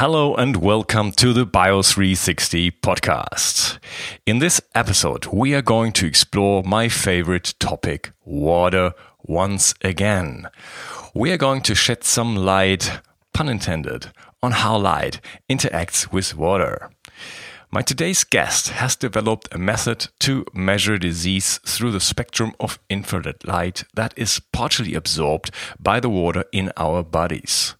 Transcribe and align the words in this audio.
Hello 0.00 0.36
and 0.36 0.58
welcome 0.58 1.10
to 1.10 1.32
the 1.32 1.44
Bio360 1.44 2.70
podcast. 2.80 3.80
In 4.26 4.38
this 4.38 4.60
episode, 4.72 5.26
we 5.26 5.56
are 5.56 5.60
going 5.60 5.90
to 5.94 6.06
explore 6.06 6.62
my 6.62 6.88
favorite 6.88 7.54
topic, 7.58 8.12
water, 8.24 8.92
once 9.24 9.74
again. 9.82 10.46
We 11.16 11.32
are 11.32 11.36
going 11.36 11.62
to 11.62 11.74
shed 11.74 12.04
some 12.04 12.36
light, 12.36 13.00
pun 13.34 13.48
intended, 13.48 14.12
on 14.40 14.52
how 14.52 14.78
light 14.78 15.20
interacts 15.50 16.12
with 16.12 16.36
water. 16.36 16.90
My 17.72 17.82
today's 17.82 18.22
guest 18.22 18.68
has 18.68 18.94
developed 18.94 19.52
a 19.52 19.58
method 19.58 20.10
to 20.20 20.46
measure 20.54 20.96
disease 20.98 21.58
through 21.66 21.90
the 21.90 21.98
spectrum 21.98 22.52
of 22.60 22.78
infrared 22.88 23.44
light 23.44 23.82
that 23.94 24.14
is 24.16 24.40
partially 24.52 24.94
absorbed 24.94 25.50
by 25.80 25.98
the 25.98 26.08
water 26.08 26.44
in 26.52 26.70
our 26.76 27.02
bodies. 27.02 27.74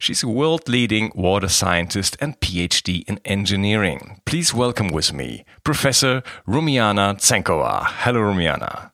She's 0.00 0.22
a 0.22 0.28
world 0.28 0.66
leading 0.66 1.12
water 1.14 1.48
scientist 1.48 2.16
and 2.22 2.40
PhD 2.40 3.04
in 3.06 3.20
engineering. 3.26 4.22
Please 4.24 4.54
welcome 4.54 4.88
with 4.88 5.12
me 5.12 5.44
Professor 5.62 6.22
Rumiana 6.48 7.16
Tsenkova. 7.16 7.84
Hello, 7.84 8.20
Rumiana. 8.20 8.92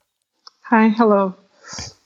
Hi, 0.62 0.88
hello. 0.88 1.36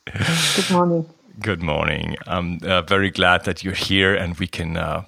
Good 0.05 0.69
morning. 0.69 1.09
Good 1.39 1.63
morning. 1.63 2.15
I'm 2.27 2.59
uh, 2.61 2.83
very 2.83 3.09
glad 3.09 3.43
that 3.45 3.63
you're 3.63 3.73
here 3.73 4.13
and 4.13 4.37
we 4.37 4.45
can 4.45 4.77
uh, 4.77 5.05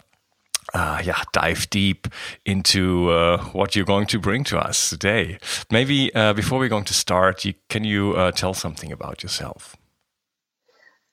uh, 0.74 1.04
yeah, 1.06 1.22
dive 1.32 1.70
deep 1.70 2.08
into 2.48 3.12
uh, 3.12 3.44
what 3.52 3.76
you're 3.76 3.86
going 3.86 4.08
to 4.08 4.20
bring 4.20 4.44
to 4.46 4.58
us 4.58 4.90
today. 4.90 5.38
Maybe 5.70 6.12
uh, 6.16 6.34
before 6.34 6.58
we're 6.58 6.68
going 6.68 6.86
to 6.86 6.96
start, 6.96 7.46
you, 7.46 7.54
can 7.70 7.84
you 7.84 8.14
uh, 8.14 8.32
tell 8.32 8.56
something 8.56 8.92
about 8.92 9.22
yourself? 9.22 9.78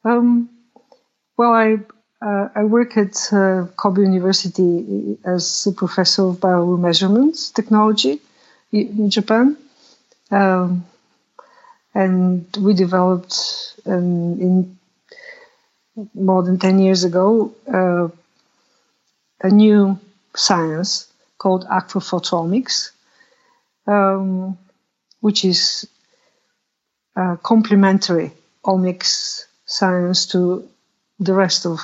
Um, 0.03 0.49
well, 1.37 1.53
I 1.53 1.81
uh, 2.23 2.49
I 2.55 2.65
work 2.65 2.97
at 2.99 3.33
uh, 3.33 3.67
Kobe 3.77 4.03
University 4.03 5.17
as 5.25 5.67
a 5.67 5.73
professor 5.73 6.29
of 6.29 6.37
biomeasurements 6.37 7.53
technology 7.55 8.21
in 8.73 9.09
Japan. 9.09 9.57
Um, 10.31 10.85
and 11.95 12.47
we 12.61 12.75
developed 12.75 13.75
um, 13.87 14.41
in 14.41 14.79
more 16.15 16.43
than 16.43 16.59
10 16.59 16.79
years 16.79 17.05
ago 17.05 17.55
uh, 17.73 18.09
a 19.43 19.51
new 19.51 19.99
science 20.37 21.11
called 21.39 21.67
aquaphotomics, 21.67 22.91
um, 23.87 24.59
which 25.21 25.45
is 25.45 25.89
complementary 27.43 28.31
omics 28.65 29.45
science 29.67 30.27
to 30.27 30.67
the 31.19 31.35
rest 31.35 31.67
of 31.67 31.81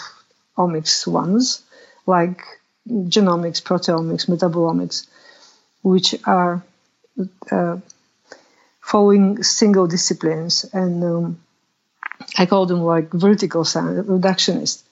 omics 0.57 1.07
ones, 1.07 1.63
like 2.07 2.43
genomics, 2.89 3.63
proteomics, 3.63 4.27
metabolomics, 4.29 5.07
which 5.83 6.15
are 6.25 6.63
uh, 7.51 7.77
following 8.81 9.43
single 9.43 9.87
disciplines. 9.87 10.65
And 10.73 11.03
um, 11.05 11.41
I 12.39 12.47
call 12.47 12.67
them 12.67 12.83
like 12.83 13.11
vertical 13.11 13.65
science, 13.65 14.07
reductionist 14.07 14.83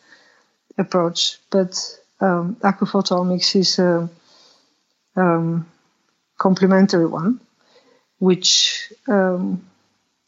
approach. 0.77 1.39
But 1.51 1.75
um, 2.21 2.57
aquaphotomics 2.57 3.57
is 3.57 3.79
a 3.79 4.09
um, 5.17 5.67
complementary 6.39 7.07
one, 7.07 7.41
which 8.19 8.93
um, 9.09 9.65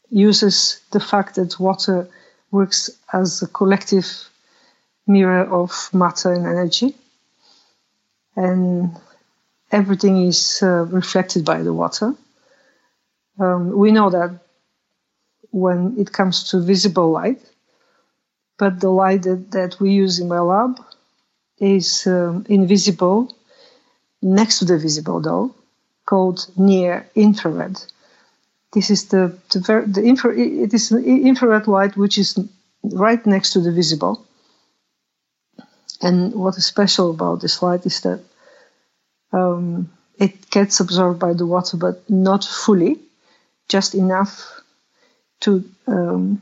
uses 0.09 0.79
the 0.91 0.99
fact 0.99 1.35
that 1.35 1.59
water 1.59 2.07
works 2.51 2.89
as 3.11 3.41
a 3.41 3.47
collective 3.47 4.29
mirror 5.07 5.43
of 5.45 5.89
matter 5.93 6.33
and 6.33 6.45
energy. 6.45 6.93
And 8.35 8.95
everything 9.71 10.27
is 10.27 10.59
uh, 10.61 10.85
reflected 10.85 11.45
by 11.45 11.63
the 11.63 11.73
water. 11.73 12.13
Um, 13.39 13.71
we 13.77 13.91
know 13.91 14.09
that 14.09 14.39
when 15.51 15.95
it 15.97 16.11
comes 16.11 16.49
to 16.51 16.59
visible 16.61 17.11
light, 17.11 17.41
but 18.57 18.79
the 18.79 18.89
light 18.89 19.23
that, 19.23 19.51
that 19.51 19.79
we 19.79 19.91
use 19.91 20.19
in 20.19 20.27
my 20.27 20.39
lab 20.39 20.79
is 21.59 22.05
um, 22.07 22.45
invisible 22.49 23.35
next 24.21 24.59
to 24.59 24.65
the 24.65 24.77
visible 24.77 25.21
though, 25.21 25.55
called 26.05 26.47
near 26.57 27.07
infrared. 27.15 27.77
This 28.73 28.89
is 28.89 29.07
the, 29.07 29.37
the, 29.51 29.85
the 29.87 30.03
infra, 30.03 30.37
it 30.37 30.73
is 30.73 30.91
infrared 30.91 31.67
light 31.67 31.95
which 31.95 32.17
is 32.17 32.37
right 32.83 33.25
next 33.25 33.53
to 33.53 33.61
the 33.61 33.71
visible 33.71 34.27
and 36.07 36.33
what 36.33 36.57
is 36.57 36.65
special 36.65 37.11
about 37.11 37.41
this 37.41 37.61
light 37.61 37.85
is 37.85 37.99
that 38.01 38.21
um, 39.33 39.91
it 40.17 40.49
gets 40.49 40.79
absorbed 40.79 41.19
by 41.19 41.33
the 41.33 41.45
water, 41.45 41.75
but 41.75 42.09
not 42.09 42.45
fully, 42.45 42.97
just 43.67 43.93
enough 43.93 44.61
to 45.41 45.69
um, 45.85 46.41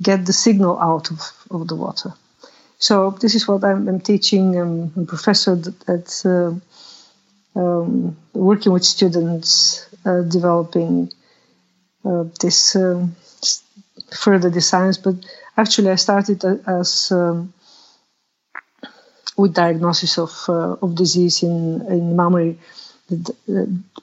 get 0.00 0.24
the 0.26 0.32
signal 0.32 0.78
out 0.78 1.10
of, 1.10 1.20
of 1.50 1.66
the 1.66 1.74
water. 1.74 2.14
So 2.78 3.10
this 3.20 3.34
is 3.34 3.48
what 3.48 3.64
I'm, 3.64 3.88
I'm 3.88 4.00
teaching. 4.00 4.56
I'm 4.56 4.92
a 4.96 5.04
professor 5.06 5.60
at 5.88 6.22
uh, 6.24 6.54
um, 7.56 8.16
working 8.32 8.72
with 8.72 8.84
students, 8.84 9.88
uh, 10.06 10.22
developing 10.22 11.10
uh, 12.04 12.24
this 12.40 12.76
um, 12.76 13.16
further 14.12 14.50
designs. 14.50 14.98
But 14.98 15.16
actually, 15.56 15.90
I 15.90 15.96
started 15.96 16.44
as 16.66 17.10
um, 17.10 17.52
with 19.36 19.54
diagnosis 19.54 20.18
of 20.18 20.32
uh, 20.48 20.76
of 20.82 20.94
disease 20.94 21.42
in 21.42 21.84
in 21.88 22.16
mammary 22.16 22.58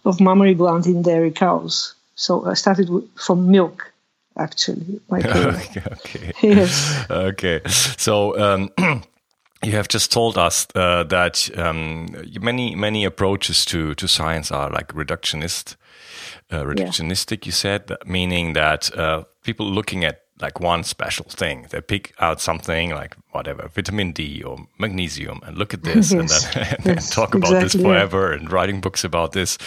of 0.05 0.19
mammary 0.19 0.53
gland 0.53 0.85
in 0.85 1.01
dairy 1.01 1.31
cows. 1.31 1.95
So 2.15 2.45
I 2.45 2.53
started 2.53 2.89
from 3.15 3.49
milk, 3.49 3.91
actually. 4.37 4.99
okay. 5.11 5.81
okay. 5.91 6.33
Yes. 6.41 7.05
Okay. 7.09 7.61
So. 7.97 8.37
Um, 8.37 8.69
you 9.63 9.73
have 9.73 9.89
just 9.89 10.11
told 10.11 10.37
us 10.37 10.67
uh, 10.75 11.03
that 11.03 11.49
um, 11.57 12.07
many 12.39 12.75
many 12.75 13.05
approaches 13.05 13.65
to 13.65 13.93
to 13.95 14.07
science 14.07 14.51
are 14.51 14.69
like 14.69 14.93
reductionist, 14.93 15.75
uh, 16.51 16.63
reductionistic. 16.63 17.43
Yeah. 17.43 17.47
You 17.47 17.51
said, 17.51 17.91
meaning 18.05 18.53
that 18.53 18.89
uh, 18.97 19.23
people 19.43 19.65
looking 19.65 20.05
at 20.05 20.21
like 20.41 20.59
one 20.59 20.83
special 20.83 21.25
thing. 21.25 21.67
They 21.69 21.81
pick 21.81 22.13
out 22.19 22.39
something 22.39 22.91
like 22.91 23.15
whatever, 23.31 23.67
vitamin 23.67 24.11
D 24.11 24.41
or 24.43 24.67
magnesium, 24.77 25.41
and 25.43 25.57
look 25.57 25.73
at 25.73 25.83
this, 25.83 26.11
yes. 26.11 26.45
and 26.55 26.63
then 26.63 26.77
and 26.77 26.85
yes, 26.85 27.09
talk 27.09 27.35
about 27.35 27.51
exactly, 27.51 27.79
this 27.79 27.81
forever, 27.81 28.31
yeah. 28.31 28.39
and 28.39 28.51
writing 28.51 28.81
books 28.81 29.03
about 29.03 29.33
this. 29.33 29.57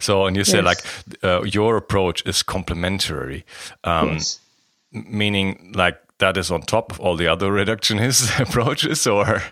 So, 0.00 0.26
and 0.26 0.36
you 0.36 0.44
say 0.44 0.62
yes. 0.62 0.64
like 0.64 1.24
uh, 1.24 1.42
your 1.42 1.76
approach 1.76 2.24
is 2.26 2.42
complementary, 2.42 3.44
um, 3.84 4.18
meaning 4.92 5.72
like 5.74 6.00
that 6.18 6.36
is 6.36 6.50
on 6.50 6.62
top 6.62 6.92
of 6.92 7.00
all 7.00 7.16
the 7.16 7.26
other 7.26 7.50
reductionist 7.50 8.40
approaches, 8.48 9.06
or 9.06 9.42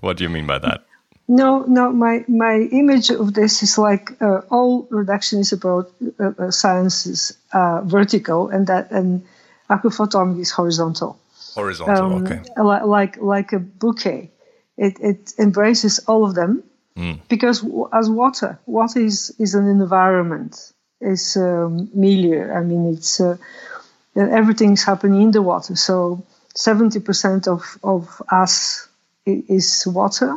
what 0.00 0.16
do 0.16 0.24
you 0.24 0.30
mean 0.30 0.46
by 0.46 0.58
that? 0.58 0.84
No, 1.26 1.64
no. 1.68 1.90
My 1.90 2.24
my 2.28 2.68
image 2.70 3.10
of 3.10 3.32
this 3.32 3.62
is 3.62 3.78
like 3.78 4.20
uh, 4.20 4.42
all 4.50 4.86
reductionist 4.88 5.52
approach 5.52 5.88
uh, 6.20 6.32
uh 6.38 6.50
science 6.50 7.06
is 7.06 7.38
uh, 7.52 7.80
vertical, 7.84 8.48
and 8.48 8.66
that 8.66 8.90
and 8.90 9.22
aquaphotomics 9.68 10.40
is 10.40 10.50
horizontal. 10.50 11.18
Horizontal, 11.54 12.12
um, 12.12 12.24
okay. 12.24 12.42
Like 12.56 13.16
like 13.18 13.52
a 13.52 13.58
bouquet, 13.58 14.30
it 14.76 14.98
it 15.00 15.34
embraces 15.38 16.00
all 16.00 16.24
of 16.24 16.34
them 16.34 16.62
mm. 16.96 17.20
because 17.28 17.64
as 17.92 18.10
water, 18.10 18.58
water 18.66 19.00
is 19.00 19.34
is 19.38 19.54
an 19.54 19.68
environment, 19.68 20.72
is 21.00 21.36
a 21.36 21.66
um, 21.66 21.88
milieu. 21.94 22.52
I 22.52 22.60
mean, 22.60 22.92
it's 22.92 23.20
uh, 23.20 23.36
everything's 24.16 24.82
happening 24.82 25.22
in 25.22 25.30
the 25.30 25.42
water. 25.42 25.76
So 25.76 26.24
seventy 26.54 27.00
percent 27.00 27.46
of 27.46 27.78
of 27.84 28.20
us 28.30 28.88
is 29.26 29.86
water, 29.86 30.36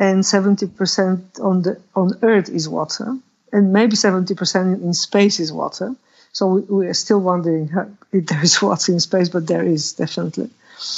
and 0.00 0.24
seventy 0.24 0.66
percent 0.66 1.38
on 1.40 1.62
the 1.62 1.80
on 1.94 2.18
Earth 2.22 2.48
is 2.48 2.68
water, 2.68 3.18
and 3.52 3.72
maybe 3.72 3.96
seventy 3.96 4.34
percent 4.34 4.82
in 4.82 4.94
space 4.94 5.40
is 5.40 5.52
water 5.52 5.94
so 6.32 6.46
we, 6.46 6.60
we 6.62 6.86
are 6.86 6.94
still 6.94 7.20
wondering 7.20 7.70
if 8.10 8.26
there 8.26 8.42
is 8.42 8.60
water 8.62 8.92
in 8.92 9.00
space, 9.00 9.28
but 9.28 9.46
there 9.46 9.62
is 9.62 9.92
definitely. 9.92 10.50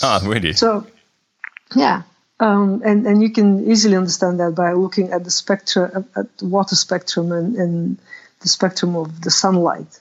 Ah, 0.02 0.22
really? 0.24 0.52
So, 0.52 0.86
yeah. 1.74 2.02
Um, 2.40 2.82
and, 2.84 3.06
and 3.06 3.22
you 3.22 3.30
can 3.30 3.70
easily 3.70 3.96
understand 3.96 4.40
that 4.40 4.54
by 4.54 4.72
looking 4.72 5.12
at 5.12 5.24
the 5.24 5.30
spectrum, 5.30 6.08
at 6.16 6.38
the 6.38 6.46
water 6.46 6.76
spectrum 6.76 7.32
and, 7.32 7.56
and 7.56 7.98
the 8.40 8.48
spectrum 8.48 8.96
of 8.96 9.20
the 9.20 9.30
sunlight. 9.30 10.00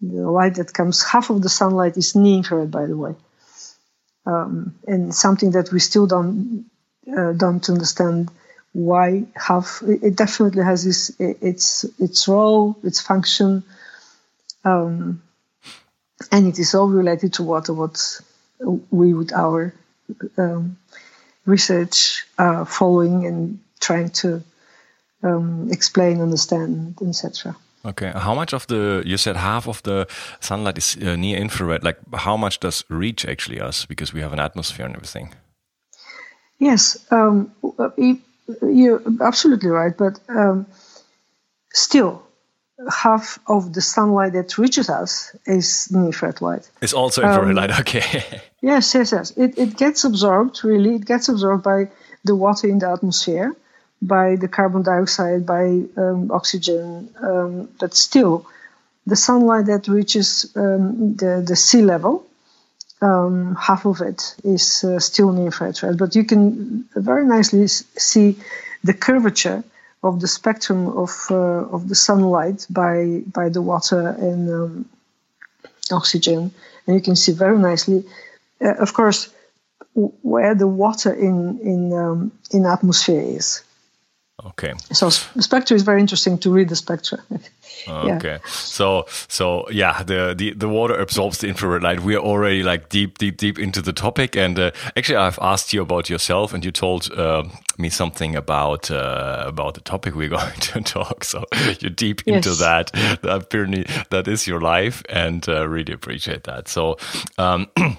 The 0.00 0.30
light 0.30 0.56
that 0.56 0.72
comes, 0.74 1.02
half 1.02 1.30
of 1.30 1.42
the 1.42 1.48
sunlight 1.48 1.96
is 1.96 2.14
near 2.14 2.38
infrared, 2.38 2.70
by 2.70 2.86
the 2.86 2.96
way. 2.96 3.14
Um, 4.26 4.74
and 4.86 5.14
something 5.14 5.52
that 5.52 5.72
we 5.72 5.80
still 5.80 6.06
don't 6.06 6.66
uh, 7.08 7.32
don't 7.32 7.68
understand 7.68 8.30
why 8.72 9.24
half. 9.34 9.82
It 9.84 10.14
definitely 10.14 10.62
has 10.62 10.84
this 10.84 11.10
its 11.18 11.84
its 11.98 12.28
role, 12.28 12.78
its 12.84 13.00
function, 13.00 13.64
um, 14.64 15.22
and 16.30 16.46
it 16.46 16.58
is 16.58 16.74
all 16.74 16.88
related 16.88 17.32
to 17.34 17.42
water, 17.42 17.72
what 17.72 18.20
we 18.90 19.14
with 19.14 19.32
our 19.32 19.74
um, 20.38 20.78
research 21.46 22.24
uh, 22.38 22.64
following 22.64 23.26
and 23.26 23.58
trying 23.80 24.10
to 24.10 24.42
um, 25.22 25.68
explain, 25.70 26.20
understand, 26.20 26.96
etc. 27.02 27.56
Okay, 27.84 28.12
how 28.14 28.34
much 28.34 28.54
of 28.54 28.66
the 28.68 29.02
you 29.04 29.16
said 29.16 29.36
half 29.36 29.66
of 29.66 29.82
the 29.82 30.06
sunlight 30.40 30.78
is 30.78 30.96
uh, 30.96 31.16
near 31.16 31.36
infrared? 31.36 31.82
Like, 31.82 31.98
how 32.14 32.36
much 32.36 32.60
does 32.60 32.84
reach 32.88 33.24
actually 33.24 33.60
us 33.60 33.86
because 33.86 34.12
we 34.12 34.20
have 34.20 34.32
an 34.32 34.38
atmosphere 34.38 34.86
and 34.86 34.94
everything? 34.94 35.34
Yes, 36.58 36.96
um, 37.10 37.50
you're 38.62 39.02
absolutely 39.20 39.70
right, 39.70 39.96
but 39.96 40.20
um, 40.28 40.66
still, 41.72 42.22
half 42.90 43.38
of 43.46 43.72
the 43.72 43.80
sunlight 43.80 44.32
that 44.32 44.58
reaches 44.58 44.88
us 44.88 45.34
is 45.46 45.88
infrared 45.94 46.40
light. 46.40 46.68
It's 46.80 46.92
also 46.92 47.22
infrared 47.22 47.50
um, 47.50 47.54
light, 47.54 47.80
okay. 47.80 48.24
yes, 48.60 48.94
yes, 48.94 49.12
yes. 49.12 49.30
It, 49.36 49.58
it 49.58 49.76
gets 49.76 50.04
absorbed, 50.04 50.64
really. 50.64 50.96
It 50.96 51.04
gets 51.04 51.28
absorbed 51.28 51.62
by 51.62 51.90
the 52.24 52.34
water 52.34 52.68
in 52.68 52.78
the 52.78 52.90
atmosphere, 52.90 53.54
by 54.00 54.36
the 54.36 54.48
carbon 54.48 54.82
dioxide, 54.82 55.46
by 55.46 55.82
um, 55.96 56.30
oxygen. 56.30 57.08
Um, 57.20 57.68
but 57.78 57.94
still, 57.94 58.46
the 59.06 59.16
sunlight 59.16 59.66
that 59.66 59.88
reaches 59.88 60.50
um, 60.56 61.16
the, 61.16 61.44
the 61.46 61.56
sea 61.56 61.82
level, 61.82 62.24
um, 63.00 63.56
half 63.56 63.84
of 63.84 64.00
it 64.00 64.34
is 64.44 64.84
uh, 64.84 65.00
still 65.00 65.32
near 65.32 65.46
infrared. 65.46 65.98
But 65.98 66.14
you 66.14 66.24
can 66.24 66.84
very 66.94 67.26
nicely 67.26 67.66
see 67.66 68.36
the 68.84 68.94
curvature 68.94 69.64
of 70.02 70.20
the 70.20 70.28
spectrum 70.28 70.88
of 70.88 71.10
uh, 71.30 71.64
of 71.74 71.88
the 71.88 71.94
sunlight 71.94 72.66
by 72.68 73.22
by 73.26 73.48
the 73.48 73.62
water 73.62 74.08
and 74.08 74.50
um, 74.50 74.88
oxygen, 75.90 76.52
and 76.86 76.96
you 76.96 77.02
can 77.02 77.16
see 77.16 77.32
very 77.32 77.58
nicely, 77.58 78.04
uh, 78.60 78.74
of 78.74 78.92
course, 78.94 79.28
where 80.22 80.54
the 80.54 80.66
water 80.66 81.12
in 81.12 81.58
in 81.60 81.92
um, 81.92 82.32
in 82.50 82.66
atmosphere 82.66 83.22
is. 83.22 83.62
Okay. 84.44 84.74
So 84.92 85.10
the 85.34 85.42
spectra 85.42 85.76
is 85.76 85.82
very 85.82 86.00
interesting 86.00 86.36
to 86.38 86.50
read 86.50 86.68
the 86.68 86.76
spectra. 86.76 87.18
okay. 87.88 88.28
Yeah. 88.28 88.38
So 88.46 89.06
so 89.28 89.68
yeah, 89.70 90.02
the, 90.02 90.34
the 90.36 90.52
the 90.54 90.68
water 90.68 90.94
absorbs 90.94 91.38
the 91.38 91.48
infrared 91.48 91.82
light. 91.82 92.00
We 92.00 92.16
are 92.16 92.22
already 92.22 92.62
like 92.62 92.88
deep 92.88 93.18
deep 93.18 93.36
deep 93.36 93.58
into 93.58 93.80
the 93.80 93.92
topic, 93.92 94.36
and 94.36 94.58
uh, 94.58 94.70
actually 94.96 95.16
I've 95.16 95.38
asked 95.40 95.72
you 95.72 95.82
about 95.82 96.10
yourself, 96.10 96.52
and 96.52 96.64
you 96.64 96.72
told 96.72 97.10
uh, 97.12 97.44
me 97.78 97.88
something 97.88 98.34
about 98.34 98.90
uh, 98.90 99.44
about 99.46 99.74
the 99.74 99.80
topic 99.80 100.14
we're 100.16 100.28
going 100.40 100.60
to 100.60 100.80
talk. 100.80 101.24
So 101.24 101.44
you're 101.80 101.90
deep 101.90 102.22
yes. 102.26 102.36
into 102.36 102.54
that. 102.58 102.90
Apparently 103.22 103.86
that 104.10 104.26
is 104.26 104.46
your 104.46 104.60
life, 104.60 105.02
and 105.08 105.48
uh, 105.48 105.68
really 105.68 105.92
appreciate 105.92 106.44
that. 106.44 106.68
So. 106.68 106.98
Um, 107.38 107.68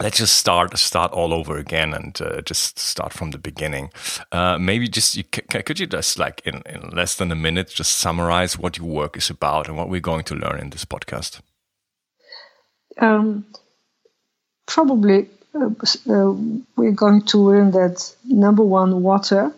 let's 0.00 0.18
just 0.18 0.36
start 0.36 0.76
start 0.78 1.12
all 1.12 1.32
over 1.32 1.56
again 1.56 1.94
and 1.94 2.20
uh, 2.20 2.40
just 2.42 2.78
start 2.78 3.12
from 3.12 3.30
the 3.30 3.38
beginning. 3.38 3.90
Uh, 4.32 4.58
maybe 4.58 4.88
just 4.88 5.16
you, 5.16 5.24
could 5.24 5.78
you 5.78 5.86
just 5.86 6.18
like 6.18 6.42
in, 6.44 6.62
in 6.66 6.90
less 6.90 7.16
than 7.16 7.30
a 7.30 7.36
minute 7.36 7.68
just 7.68 7.94
summarize 7.94 8.58
what 8.58 8.78
your 8.78 8.86
work 8.86 9.16
is 9.16 9.30
about 9.30 9.68
and 9.68 9.76
what 9.76 9.88
we're 9.88 10.00
going 10.00 10.24
to 10.24 10.34
learn 10.34 10.60
in 10.60 10.70
this 10.70 10.84
podcast? 10.84 11.40
Um, 12.98 13.44
probably 14.66 15.28
uh, 15.54 15.70
uh 16.10 16.32
we're 16.76 16.92
going 16.92 17.22
to 17.22 17.38
learn 17.38 17.70
that 17.72 18.14
number 18.24 18.62
one, 18.62 19.02
water 19.02 19.52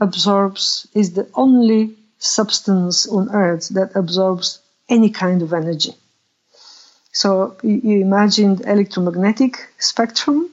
absorbs 0.00 0.88
is 0.94 1.12
the 1.12 1.28
only 1.34 1.94
substance 2.18 3.06
on 3.06 3.30
Earth 3.30 3.68
that 3.70 3.94
absorbs 3.94 4.60
any 4.88 5.10
kind 5.10 5.42
of 5.42 5.52
energy. 5.52 5.94
So 7.12 7.56
you 7.62 8.00
imagine 8.00 8.62
electromagnetic 8.64 9.68
spectrum, 9.78 10.50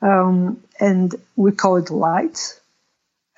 um, 0.00 0.62
and 0.80 1.14
we 1.36 1.52
call 1.52 1.76
it 1.76 1.90
light, 1.90 2.58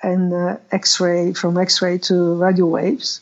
and 0.01 0.33
uh, 0.33 0.57
X-ray 0.71 1.33
from 1.33 1.57
X-ray 1.57 1.97
to 1.99 2.35
radio 2.35 2.65
waves. 2.67 3.21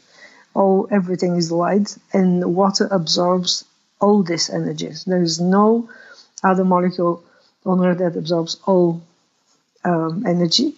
All 0.53 0.87
everything 0.91 1.35
is 1.37 1.51
light, 1.51 1.97
and 2.13 2.55
water 2.55 2.87
absorbs 2.91 3.65
all 3.99 4.21
these 4.21 4.49
energies. 4.49 5.05
There 5.05 5.23
is 5.23 5.39
no 5.39 5.89
other 6.43 6.63
molecule 6.63 7.23
on 7.65 7.83
Earth 7.83 7.97
that 7.97 8.15
absorbs 8.15 8.57
all 8.65 9.01
um, 9.83 10.23
energy. 10.27 10.75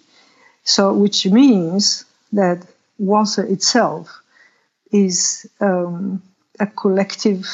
So, 0.64 0.94
which 0.94 1.26
means 1.26 2.06
that 2.32 2.66
water 2.98 3.44
itself 3.44 4.22
is 4.92 5.46
um, 5.60 6.22
a 6.60 6.68
collective 6.68 7.46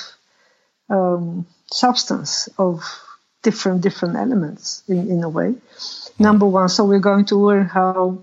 um, 0.92 1.48
substance 1.72 2.50
of 2.58 2.84
different 3.42 3.82
different 3.82 4.16
elements 4.16 4.84
in, 4.88 5.10
in 5.10 5.24
a 5.24 5.30
way. 5.30 5.56
Number 6.20 6.46
one, 6.46 6.70
so 6.70 6.86
we're 6.86 7.00
going 7.00 7.26
to 7.26 7.38
learn 7.38 7.66
how 7.66 8.20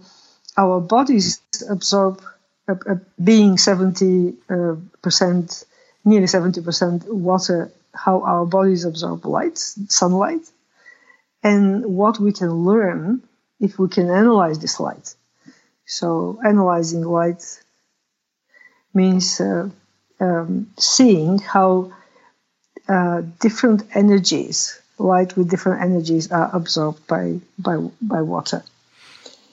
our 0.57 0.81
bodies 0.81 1.41
absorb, 1.69 2.23
uh, 2.69 2.75
uh, 2.89 2.97
being 3.23 3.59
70 3.59 4.35
uh, 4.51 4.77
percent, 5.03 5.65
nearly 6.05 6.27
70 6.27 6.63
percent 6.63 7.13
water, 7.13 7.73
how 7.95 8.23
our 8.23 8.47
bodies 8.47 8.85
absorb 8.85 9.25
light, 9.25 9.59
sunlight, 9.59 10.47
and 11.43 11.85
what 11.87 12.21
we 12.21 12.33
can 12.33 12.53
learn 12.53 13.23
if 13.61 13.79
we 13.79 13.89
can 13.89 14.11
analyze 14.11 14.59
this 14.59 14.79
light. 14.79 15.15
So 15.87 16.39
analyzing 16.45 17.03
light 17.03 17.43
means 18.95 19.41
uh, 19.41 19.71
um, 20.21 20.71
seeing 20.77 21.39
how 21.39 21.93
uh, 22.89 23.23
different 23.41 23.85
energies, 23.95 24.81
light 24.99 25.37
with 25.37 25.51
different 25.51 25.83
energies, 25.83 26.31
are 26.33 26.51
absorbed 26.53 27.07
by 27.07 27.41
by 27.59 27.77
by 28.01 28.23
water. 28.23 28.63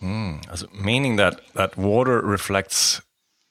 Mm, 0.02 0.40
meaning 0.74 1.16
that 1.18 1.42
that 1.54 1.78
water 1.78 2.22
reflects, 2.22 3.02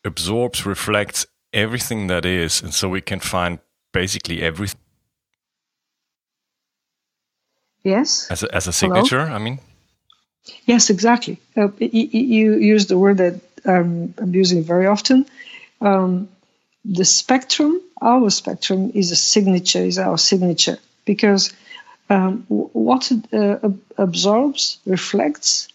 absorbs, 0.04 0.66
reflects 0.66 1.26
everything 1.52 2.08
that 2.08 2.25
is, 2.25 2.62
and 2.62 2.72
so 2.75 2.88
we 2.88 3.00
can 3.00 3.20
find 3.20 3.58
basically 3.92 4.42
everything. 4.42 4.81
Yes. 7.84 8.31
As 8.31 8.42
a, 8.42 8.54
as 8.54 8.66
a 8.66 8.72
signature, 8.72 9.26
Hello? 9.26 9.36
I 9.36 9.38
mean. 9.38 9.58
Yes, 10.66 10.90
exactly. 10.90 11.38
Uh, 11.56 11.69
you, 11.78 12.08
you 12.12 12.54
used 12.56 12.88
the 12.88 12.98
word 12.98 13.19
that 13.19 13.40
um, 13.66 14.14
I'm 14.19 14.34
using 14.34 14.62
very 14.62 14.86
often. 14.86 15.26
Um, 15.81 16.28
the 16.84 17.04
spectrum, 17.04 17.81
our 18.00 18.31
spectrum, 18.31 18.92
is 18.94 19.10
a 19.10 19.16
signature, 19.16 19.81
is 19.84 19.98
our 19.98 20.19
signature, 20.19 20.78
because 21.04 21.52
um, 22.10 22.44
what 22.48 23.10
it 23.10 23.32
uh, 23.32 23.70
absorbs, 23.96 24.78
reflects 24.84 25.69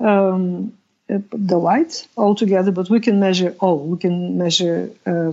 um, 0.00 0.72
uh, 1.08 1.18
the 1.30 1.56
light 1.56 2.06
altogether, 2.16 2.72
but 2.72 2.90
we 2.90 3.00
can 3.00 3.20
measure 3.20 3.54
all. 3.60 3.78
We 3.78 3.98
can 3.98 4.38
measure 4.38 4.90
uh, 5.06 5.32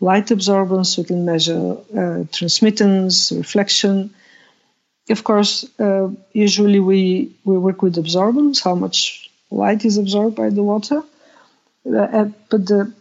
light 0.00 0.26
absorbance, 0.26 0.98
we 0.98 1.04
can 1.04 1.24
measure 1.24 1.76
uh, 1.96 2.24
transmittance, 2.32 3.30
reflection. 3.32 4.14
Of 5.08 5.22
course, 5.22 5.64
uh, 5.78 6.08
usually 6.32 6.80
we, 6.80 7.32
we 7.44 7.56
work 7.56 7.82
with 7.82 7.96
absorbance, 7.96 8.62
how 8.62 8.74
much 8.74 9.30
light 9.50 9.84
is 9.84 9.96
absorbed 9.96 10.36
by 10.36 10.50
the 10.50 10.62
water. 10.62 11.02
Uh, 11.86 12.24
but 12.50 12.66
the 12.66 12.92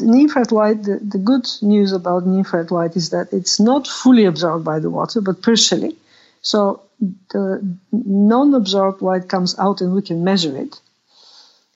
infrared 0.00 0.52
light, 0.52 0.82
the, 0.82 0.98
the 0.98 1.18
good 1.18 1.46
news 1.62 1.92
about 1.92 2.24
infrared 2.24 2.70
light 2.70 2.96
is 2.96 3.10
that 3.10 3.32
it's 3.32 3.60
not 3.60 3.86
fully 3.86 4.24
absorbed 4.24 4.64
by 4.64 4.78
the 4.78 4.90
water, 4.90 5.20
but 5.20 5.42
partially. 5.42 5.96
So 6.42 6.82
the 7.30 7.76
non-absorbed 7.92 9.02
light 9.02 9.28
comes 9.28 9.58
out 9.58 9.80
and 9.80 9.94
we 9.94 10.02
can 10.02 10.24
measure 10.24 10.56
it. 10.56 10.80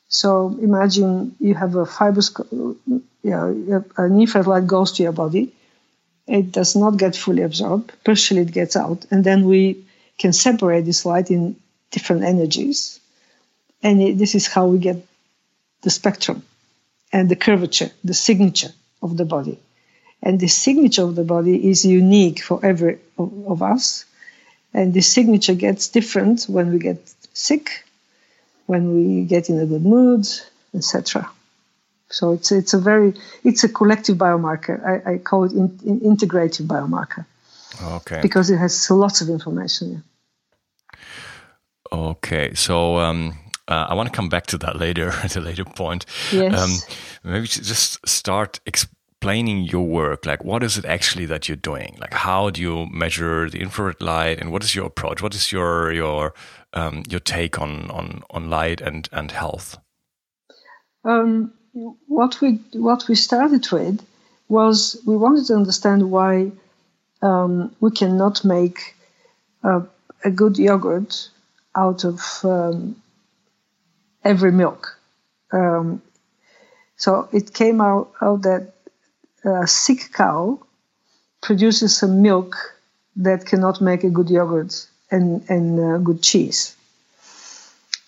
So 0.09 0.57
imagine 0.61 1.35
you 1.41 1.55
have 1.55 1.75
a 1.75 1.87
fibrous, 1.87 2.33
you 2.51 2.79
know, 3.25 3.85
an 3.97 4.21
infrared 4.21 4.47
light 4.47 4.67
goes 4.67 4.93
to 4.93 5.03
your 5.03 5.13
body. 5.13 5.53
It 6.27 6.53
does 6.53 6.77
not 6.77 6.97
get 6.97 7.17
fully 7.17 7.43
absorbed. 7.43 7.93
Partially 8.05 8.43
it 8.43 8.53
gets 8.53 8.77
out. 8.77 9.07
And 9.11 9.25
then 9.25 9.45
we 9.45 9.85
can 10.19 10.33
separate 10.33 10.85
this 10.85 11.05
light 11.05 11.31
in 11.31 11.57
different 11.91 12.25
energies. 12.25 13.01
And 13.83 14.01
it, 14.01 14.19
this 14.19 14.35
is 14.35 14.47
how 14.47 14.67
we 14.67 14.79
get 14.79 15.05
the 15.83 15.91
spectrum 15.91 16.43
and 17.15 17.29
the 17.29 17.37
curvature, 17.37 17.91
the 18.03 18.13
signature 18.13 18.73
of 19.01 19.17
the 19.17 19.25
body. 19.25 19.57
And 20.21 20.41
the 20.41 20.49
signature 20.49 21.05
of 21.05 21.15
the 21.15 21.23
body 21.23 21.71
is 21.71 21.85
unique 21.85 22.43
for 22.43 22.59
every 22.71 22.99
of, 23.17 23.63
us. 23.63 24.05
And 24.73 24.93
the 24.93 25.01
signature 25.01 25.55
gets 25.55 25.89
different 25.89 26.45
when 26.45 26.73
we 26.73 26.79
get 26.81 26.99
sick, 27.33 27.85
when 28.67 28.83
we 28.95 29.25
get 29.27 29.49
in 29.49 29.61
a 29.61 29.67
good 29.67 29.85
mood, 29.85 30.27
etc. 30.75 31.31
So 32.11 32.33
it's 32.33 32.51
it's 32.51 32.75
a 32.75 32.81
very 32.81 33.15
it's 33.45 33.63
a 33.63 33.69
collective 33.69 34.17
biomarker. 34.17 34.77
I, 34.93 35.13
I 35.13 35.19
call 35.19 35.45
it 35.45 35.53
in, 35.53 35.67
in 35.87 36.01
integrative 36.01 36.67
biomarker. 36.67 37.25
Okay. 37.99 38.21
Because 38.23 38.51
it 38.51 38.59
has 38.59 38.91
lots 38.91 39.21
of 39.21 39.29
information. 39.29 40.03
Okay, 41.93 42.55
so 42.55 42.99
um, 42.99 43.35
uh, 43.69 43.87
I 43.89 43.95
want 43.95 44.09
to 44.11 44.15
come 44.15 44.29
back 44.29 44.47
to 44.49 44.59
that 44.59 44.77
later 44.77 45.09
at 45.23 45.37
a 45.37 45.41
later 45.41 45.65
point. 45.65 46.07
Yes. 46.33 46.55
Um, 47.25 47.31
maybe 47.33 47.47
just 47.47 48.07
start 48.07 48.61
explaining 48.67 49.65
your 49.65 49.87
work. 49.87 50.27
Like, 50.27 50.45
what 50.45 50.63
is 50.63 50.77
it 50.77 50.85
actually 50.85 51.27
that 51.27 51.49
you're 51.49 51.57
doing? 51.57 51.97
Like, 52.01 52.13
how 52.13 52.51
do 52.51 52.61
you 52.61 52.87
measure 52.87 53.49
the 53.49 53.61
infrared 53.61 54.01
light, 54.01 54.41
and 54.41 54.53
what 54.53 54.65
is 54.65 54.75
your 54.75 54.87
approach? 54.87 55.23
What 55.23 55.35
is 55.35 55.51
your 55.51 55.93
your 55.93 56.35
um, 56.75 57.03
your 57.09 57.21
take 57.21 57.61
on, 57.61 57.91
on, 57.91 58.23
on 58.31 58.51
light 58.51 58.81
and, 58.81 59.09
and 59.13 59.31
health? 59.31 59.79
Um, 61.05 61.53
what 61.73 62.41
we 62.41 62.61
what 62.73 63.09
we 63.09 63.15
started 63.15 63.67
with 63.71 64.05
was 64.49 65.01
we 65.07 65.17
wanted 65.17 65.47
to 65.47 65.55
understand 65.55 66.11
why 66.11 66.53
um, 67.23 67.75
we 67.81 67.91
cannot 67.91 68.45
make 68.45 68.95
a, 69.63 69.83
a, 70.25 70.31
good 70.31 70.59
yogurt 70.59 71.31
out 71.75 72.05
of 72.05 72.21
um, 72.45 73.03
every 74.25 74.53
milk. 74.53 74.99
Um, 75.53 76.03
so 76.97 77.29
it 77.33 77.53
came 77.53 77.81
out, 77.81 78.13
out 78.21 78.43
that 78.43 78.73
a 79.45 79.67
sick 79.67 80.13
cow 80.13 80.59
produces 81.43 81.97
some 81.97 82.23
milk 82.23 82.57
that 83.17 83.47
cannot 83.47 83.81
make 83.81 84.03
a 84.05 84.11
good 84.11 84.31
yogurt 84.31 84.87
and, 85.11 85.49
and 85.49 85.79
uh, 85.79 85.99
good 85.99 86.23
cheese. 86.23 86.75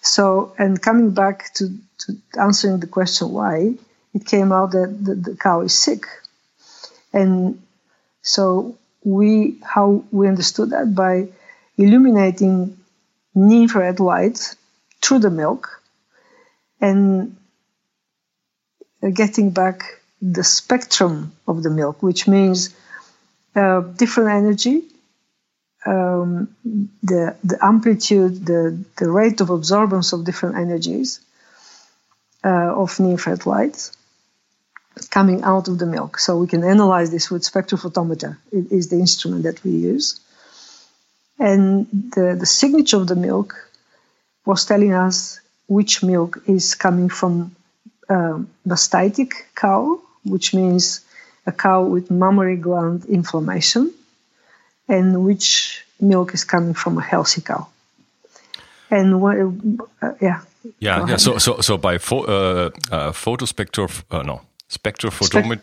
So, 0.00 0.54
and 0.58 0.80
coming 0.80 1.10
back 1.10 1.52
to, 1.54 1.68
to 1.98 2.16
answering 2.40 2.80
the 2.80 2.86
question 2.86 3.32
why, 3.32 3.74
it 4.14 4.24
came 4.24 4.52
out 4.52 4.70
that 4.70 4.96
the, 5.04 5.14
the 5.14 5.36
cow 5.36 5.60
is 5.60 5.74
sick. 5.74 6.06
And 7.12 7.60
so 8.22 8.78
we, 9.04 9.58
how 9.62 10.04
we 10.10 10.28
understood 10.28 10.70
that 10.70 10.94
by 10.94 11.28
illuminating 11.76 12.78
near-infrared 13.34 14.00
light 14.00 14.56
through 15.02 15.18
the 15.18 15.30
milk 15.30 15.82
and 16.80 17.36
getting 19.12 19.50
back 19.50 20.00
the 20.20 20.44
spectrum 20.44 21.32
of 21.46 21.62
the 21.62 21.70
milk, 21.70 22.02
which 22.02 22.26
means 22.26 22.74
uh, 23.54 23.80
different 23.80 24.30
energy, 24.30 24.84
um, 25.84 26.48
the 27.02 27.36
the 27.44 27.58
amplitude, 27.64 28.44
the 28.44 28.78
the 28.96 29.10
rate 29.10 29.40
of 29.40 29.48
absorbance 29.48 30.12
of 30.12 30.24
different 30.24 30.56
energies 30.56 31.20
uh, 32.44 32.74
of 32.82 32.98
near-infrared 32.98 33.46
light 33.46 33.90
coming 35.10 35.42
out 35.42 35.68
of 35.68 35.78
the 35.78 35.86
milk. 35.86 36.18
So 36.18 36.38
we 36.38 36.46
can 36.46 36.64
analyze 36.64 37.10
this 37.10 37.30
with 37.30 37.42
spectrophotometer. 37.42 38.38
It 38.50 38.72
is 38.72 38.88
the 38.88 38.96
instrument 38.96 39.42
that 39.44 39.62
we 39.62 39.70
use, 39.72 40.20
and 41.38 41.86
the 42.14 42.36
the 42.38 42.46
signature 42.46 42.96
of 42.96 43.06
the 43.06 43.16
milk 43.16 43.54
was 44.44 44.64
telling 44.64 44.92
us 44.92 45.40
which 45.66 46.02
milk 46.02 46.38
is 46.46 46.74
coming 46.74 47.08
from 47.08 47.54
uh, 48.08 48.38
mastitic 48.66 49.32
cow, 49.54 50.00
which 50.24 50.54
means 50.54 51.00
a 51.46 51.52
cow 51.52 51.82
with 51.82 52.10
mammary 52.10 52.56
gland 52.56 53.04
inflammation, 53.06 53.92
and 54.88 55.24
which 55.24 55.84
milk 56.00 56.34
is 56.34 56.44
coming 56.44 56.74
from 56.74 56.98
a 56.98 57.02
healthy 57.02 57.40
cow. 57.40 57.66
And 58.90 59.14
uh, 59.22 60.12
yeah. 60.20 60.40
Yeah, 60.80 61.06
yeah. 61.06 61.16
So, 61.16 61.38
so, 61.38 61.60
so 61.60 61.76
by 61.78 61.98
pho- 61.98 62.24
uh, 62.24 62.70
uh, 62.90 63.12
photospectro, 63.12 63.88
uh, 64.10 64.22
no, 64.22 64.40
spectrophotometry. 64.68 65.60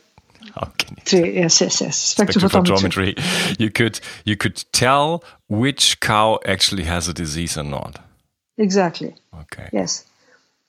Spec- 1.06 1.34
yes, 1.34 1.62
yes, 1.62 1.82
yes. 1.82 2.16
Spectrophotometry. 2.16 3.60
You 3.60 3.70
could 3.70 4.00
you 4.24 4.38
could 4.38 4.64
tell 4.72 5.24
which 5.48 6.00
cow 6.00 6.40
actually 6.46 6.84
has 6.84 7.08
a 7.08 7.14
disease 7.14 7.58
or 7.58 7.64
not. 7.64 8.00
Exactly. 8.58 9.16
Okay. 9.42 9.70
Yes. 9.72 10.06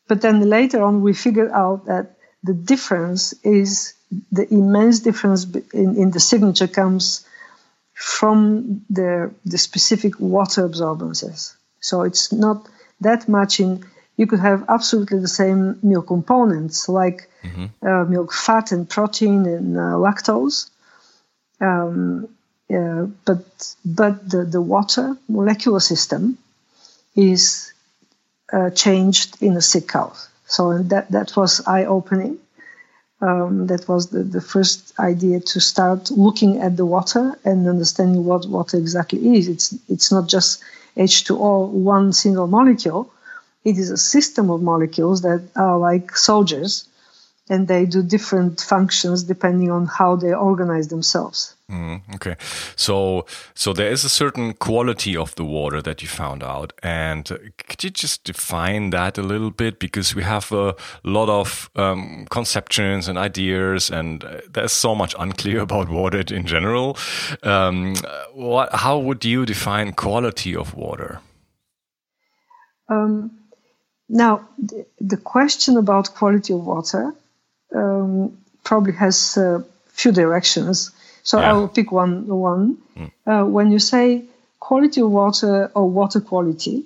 But 0.09 0.21
then 0.21 0.49
later 0.49 0.83
on, 0.83 1.03
we 1.03 1.13
figured 1.13 1.51
out 1.51 1.87
that 1.87 2.17
the 2.43 2.55
difference 2.55 3.33
is 3.43 3.95
the 4.31 4.53
immense 4.53 5.01
difference 5.01 5.45
in, 5.73 5.97
in 5.97 6.11
the 6.11 6.21
signature 6.21 6.69
comes 6.69 7.27
from 7.95 8.85
the, 8.91 9.33
the 9.45 9.59
specific 9.59 10.19
water 10.21 10.65
absorbances. 10.65 11.57
So 11.81 12.03
it's 12.03 12.33
not 12.33 12.69
that 13.01 13.29
much 13.29 13.61
in, 13.61 13.85
you 14.17 14.27
could 14.27 14.41
have 14.41 14.65
absolutely 14.69 15.19
the 15.21 15.29
same 15.29 15.79
milk 15.83 16.07
components 16.07 16.89
like 16.89 17.31
mm-hmm. 17.43 17.87
uh, 17.87 18.05
milk 18.05 18.33
fat 18.33 18.73
and 18.73 18.89
protein 18.89 19.47
and 19.47 19.77
uh, 19.77 19.97
lactose. 19.97 20.71
Um, 21.61 22.29
uh, 22.75 23.07
but 23.27 23.75
but 23.85 24.29
the, 24.29 24.45
the 24.45 24.61
water 24.61 25.17
molecular 25.29 25.81
system 25.81 26.39
is 27.15 27.74
uh, 28.55 28.71
changed 28.71 29.43
in 29.43 29.57
a 29.57 29.61
sick 29.61 29.91
house. 29.93 30.29
So 30.47 30.79
that 30.79 31.11
that 31.11 31.37
was 31.37 31.61
eye 31.67 31.87
opening. 31.87 32.39
Um, 33.21 33.67
that 33.69 33.89
was 33.89 34.11
the, 34.11 34.23
the 34.23 34.41
first 34.41 34.93
idea 34.99 35.41
to 35.41 35.61
start 35.61 36.11
looking 36.11 36.61
at 36.61 36.77
the 36.77 36.85
water 36.85 37.39
and 37.45 37.67
understanding 37.67 38.25
what 38.25 38.47
water 38.47 38.77
exactly 38.77 39.37
is. 39.37 39.49
It's 39.49 39.75
it's 39.89 40.13
not 40.13 40.29
just 40.29 40.63
H2O, 40.97 41.71
one 41.71 42.13
single 42.13 42.47
molecule. 42.47 43.11
It 43.65 43.79
is 43.79 43.91
a 43.91 43.97
system 43.97 44.51
of 44.51 44.63
molecules 44.63 45.23
that 45.23 45.43
are 45.57 45.79
like 45.79 46.17
soldiers 46.17 46.87
and 47.51 47.69
they 47.69 47.85
do 47.85 48.03
different 48.03 48.61
functions 48.61 49.25
depending 49.25 49.71
on 49.71 49.87
how 49.87 50.17
they 50.17 50.33
organize 50.33 50.89
themselves. 50.89 51.55
Mm, 51.71 52.03
okay, 52.15 52.37
so 52.77 53.25
so 53.55 53.73
there 53.73 53.91
is 53.91 54.05
a 54.05 54.09
certain 54.09 54.53
quality 54.53 55.17
of 55.17 55.35
the 55.35 55.45
water 55.45 55.81
that 55.81 56.03
you 56.03 56.09
found 56.09 56.43
out, 56.43 56.75
and 56.83 57.27
could 57.57 57.83
you 57.83 57.91
just 57.91 58.25
define 58.25 58.91
that 58.91 59.17
a 59.17 59.23
little 59.23 59.51
bit 59.51 59.79
because 59.79 60.15
we 60.15 60.23
have 60.23 60.53
a 60.53 60.75
lot 61.05 61.31
of 61.31 61.71
um, 61.77 62.27
conceptions 62.31 63.09
and 63.09 63.19
ideas, 63.19 63.91
and 63.91 64.25
uh, 64.25 64.41
there's 64.51 64.73
so 64.73 64.95
much 64.95 65.15
unclear 65.19 65.61
about 65.69 65.89
water 65.89 66.23
in 66.35 66.47
general. 66.47 66.99
Um, 67.43 67.95
what, 68.35 68.75
how 68.75 68.99
would 68.99 69.25
you 69.25 69.47
define 69.47 69.93
quality 69.93 70.55
of 70.55 70.75
water? 70.75 71.21
Um, 72.91 73.39
now, 74.09 74.47
the, 74.59 74.85
the 75.01 75.17
question 75.17 75.79
about 75.79 76.15
quality 76.15 76.53
of 76.53 76.67
water 76.67 77.15
um, 77.75 78.37
probably 78.63 78.93
has 78.93 79.37
a 79.37 79.65
few 79.89 80.13
directions. 80.13 80.91
So 81.23 81.39
yeah. 81.39 81.51
I 81.51 81.53
will 81.55 81.69
pick 81.69 81.93
one. 81.93 82.27
One. 82.27 82.79
Mm. 82.97 83.11
Uh, 83.27 83.47
when 83.47 83.73
you 83.73 83.79
say 83.79 84.25
quality 84.61 85.01
of 85.01 85.11
water 85.11 85.71
or 85.75 85.89
water 85.89 86.21
quality, 86.21 86.85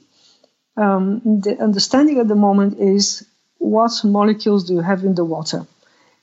um, 0.76 1.20
the 1.24 1.58
understanding 1.60 2.18
at 2.18 2.28
the 2.28 2.34
moment 2.34 2.78
is 2.78 3.24
what 3.58 3.92
molecules 4.04 4.66
do 4.66 4.74
you 4.74 4.80
have 4.80 5.04
in 5.04 5.14
the 5.14 5.24
water, 5.24 5.66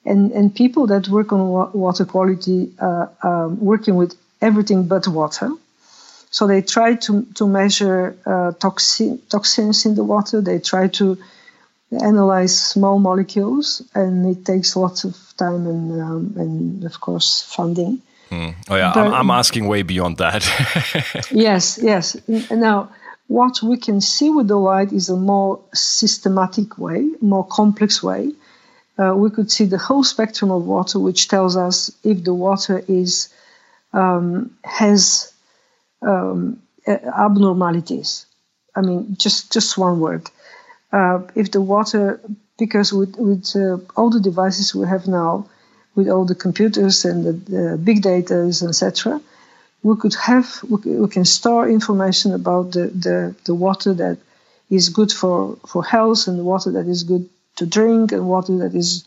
and 0.06 0.32
and 0.32 0.56
people 0.56 0.88
that 0.88 1.08
work 1.10 1.34
on 1.34 1.50
wa- 1.50 1.72
water 1.74 2.06
quality 2.06 2.72
are 2.80 3.12
uh, 3.24 3.28
um, 3.28 3.60
working 3.60 3.96
with 3.96 4.16
everything 4.42 4.88
but 4.88 5.08
water. 5.08 5.50
So 6.32 6.48
they 6.48 6.62
try 6.62 6.96
to 6.96 7.24
to 7.36 7.48
measure 7.48 8.16
uh, 8.26 8.52
toxin, 8.54 9.22
toxins 9.30 9.86
in 9.86 9.96
the 9.96 10.04
water. 10.04 10.42
They 10.42 10.60
try 10.60 10.88
to 11.00 11.18
analyze 11.92 12.60
small 12.60 13.00
molecules, 13.00 13.82
and 13.94 14.26
it 14.26 14.46
takes 14.46 14.76
lots 14.76 15.04
of 15.04 15.16
time 15.38 15.68
and 15.68 16.02
um, 16.02 16.34
and 16.38 16.84
of 16.84 17.00
course 17.00 17.44
funding. 17.44 18.02
Mm. 18.32 18.56
Oh 18.70 18.76
yeah, 18.76 18.92
but, 18.94 19.08
I'm, 19.08 19.14
I'm, 19.14 19.30
asking 19.32 19.68
way 19.68 19.84
beyond 19.84 20.18
that. 20.18 20.44
yes, 21.32 21.80
yes. 21.82 22.18
Now, 22.50 22.90
what 23.28 23.62
we 23.62 23.78
can 23.78 24.02
see 24.02 24.30
with 24.30 24.48
the 24.48 24.58
light 24.58 24.92
is 24.92 25.10
a 25.10 25.16
more 25.16 25.60
systematic 25.74 26.78
way, 26.78 27.08
more 27.22 27.46
complex 27.46 28.02
way. 28.02 28.32
Uh, 28.98 29.14
we 29.16 29.30
could 29.30 29.52
see 29.52 29.66
the 29.66 29.78
whole 29.78 30.04
spectrum 30.04 30.52
of 30.52 30.66
water, 30.66 31.00
which 31.00 31.28
tells 31.28 31.56
us 31.56 31.92
if 32.04 32.24
the 32.24 32.34
water 32.34 32.84
is 32.88 33.30
um, 33.94 34.56
has 34.64 35.32
um, 36.02 36.62
abnormalities. 36.88 38.26
I 38.76 38.82
mean, 38.82 39.16
just 39.18 39.54
just 39.54 39.78
one 39.78 40.00
word 40.00 40.30
uh, 40.96 41.20
if 41.36 41.52
the 41.52 41.60
water, 41.60 42.22
because 42.58 42.94
with, 42.94 43.18
with 43.18 43.54
uh, 43.56 43.78
all 43.98 44.10
the 44.10 44.22
devices 44.22 44.74
we 44.74 44.88
have 44.88 45.08
now, 45.08 45.46
with 45.94 46.08
all 46.08 46.26
the 46.26 46.36
computers 46.36 47.04
and 47.04 47.26
the, 47.26 47.34
the 47.56 47.78
big 47.78 48.02
data, 48.02 48.36
etc., 48.48 49.22
we 49.84 49.96
could 49.98 50.16
have 50.16 50.48
we, 50.64 50.78
we, 51.04 51.08
can 51.10 51.26
store 51.26 51.70
information 51.70 52.34
about 52.34 52.72
the, 52.72 52.88
the, 52.88 53.36
the 53.44 53.54
water 53.54 53.94
that 53.94 54.18
is 54.70 54.90
good 54.90 55.12
for, 55.12 55.58
for 55.68 55.84
health 55.84 56.28
and 56.28 56.46
water 56.46 56.72
that 56.72 56.88
is 56.88 57.04
good 57.04 57.30
to 57.58 57.66
drink 57.66 58.14
and 58.14 58.28
water 58.28 58.58
that 58.60 58.74
is 58.74 59.06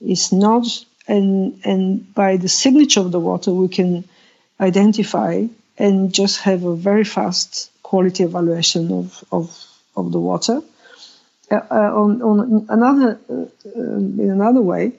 is 0.00 0.32
not 0.32 0.66
and 1.08 1.60
and 1.64 2.14
by 2.14 2.36
the 2.36 2.48
signature 2.48 3.00
of 3.00 3.12
the 3.12 3.20
water 3.20 3.50
we 3.52 3.68
can 3.68 4.04
identify 4.60 5.44
and 5.78 6.12
just 6.12 6.40
have 6.40 6.64
a 6.64 6.76
very 6.76 7.04
fast 7.04 7.70
quality 7.82 8.22
evaluation 8.22 8.92
of, 8.92 9.24
of, 9.32 9.66
of 9.96 10.12
the 10.12 10.20
water 10.20 10.62
on, 11.50 12.22
on 12.22 12.66
another 12.68 13.18
uh, 13.28 13.46
in 13.66 14.30
another 14.30 14.62
way, 14.62 14.92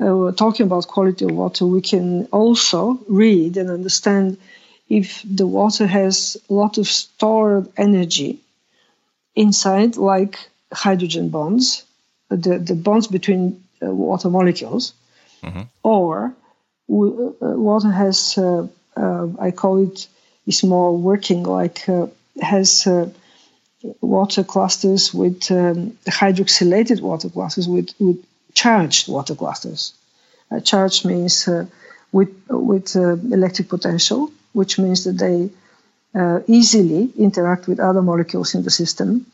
uh, 0.00 0.32
talking 0.32 0.66
about 0.66 0.86
quality 0.86 1.24
of 1.24 1.32
water, 1.32 1.66
we 1.66 1.80
can 1.80 2.26
also 2.26 2.98
read 3.08 3.56
and 3.56 3.70
understand 3.70 4.36
if 4.88 5.22
the 5.24 5.46
water 5.46 5.86
has 5.86 6.36
a 6.48 6.54
lot 6.54 6.78
of 6.78 6.86
stored 6.86 7.68
energy 7.76 8.38
inside, 9.34 9.96
like 9.96 10.38
hydrogen 10.72 11.28
bonds, 11.30 11.84
the, 12.28 12.58
the 12.58 12.74
bonds 12.74 13.06
between 13.06 13.62
uh, 13.82 13.90
water 13.90 14.30
molecules, 14.30 14.92
mm-hmm. 15.42 15.62
or 15.82 16.34
w- 16.88 17.34
uh, 17.42 17.46
water 17.46 17.90
has, 17.90 18.38
uh, 18.38 18.66
I 19.38 19.50
call 19.50 19.82
it, 19.82 20.06
is 20.46 20.62
more 20.62 20.96
working 20.96 21.42
like 21.42 21.84
has 22.40 22.86
water 24.00 24.44
clusters 24.44 25.14
with 25.14 25.50
um, 25.50 25.96
hydroxylated 26.06 27.00
water 27.00 27.28
clusters 27.28 27.68
with, 27.68 27.90
with 28.00 28.24
charged 28.54 29.08
water 29.08 29.34
clusters. 29.34 29.92
Uh, 30.50 30.60
charged 30.60 31.04
means 31.04 31.46
uh, 31.46 31.66
with 32.10 32.34
with 32.48 32.96
uh, 32.96 33.12
electric 33.32 33.68
potential, 33.68 34.30
which 34.52 34.78
means 34.78 35.04
that 35.04 35.18
they 35.18 35.50
uh, 36.18 36.40
easily 36.46 37.12
interact 37.18 37.68
with 37.68 37.78
other 37.78 38.02
molecules 38.02 38.54
in 38.54 38.62
the 38.62 38.70
system, 38.70 39.26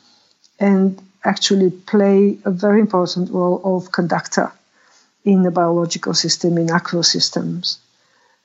and 0.58 1.00
actually 1.24 1.70
play 1.70 2.36
a 2.44 2.50
very 2.50 2.80
important 2.80 3.30
role 3.30 3.60
of 3.64 3.92
conductor 3.92 4.52
in 5.24 5.42
the 5.42 5.50
biological 5.50 6.12
system 6.12 6.58
in 6.58 6.70
aqueous 6.70 7.10
systems. 7.10 7.78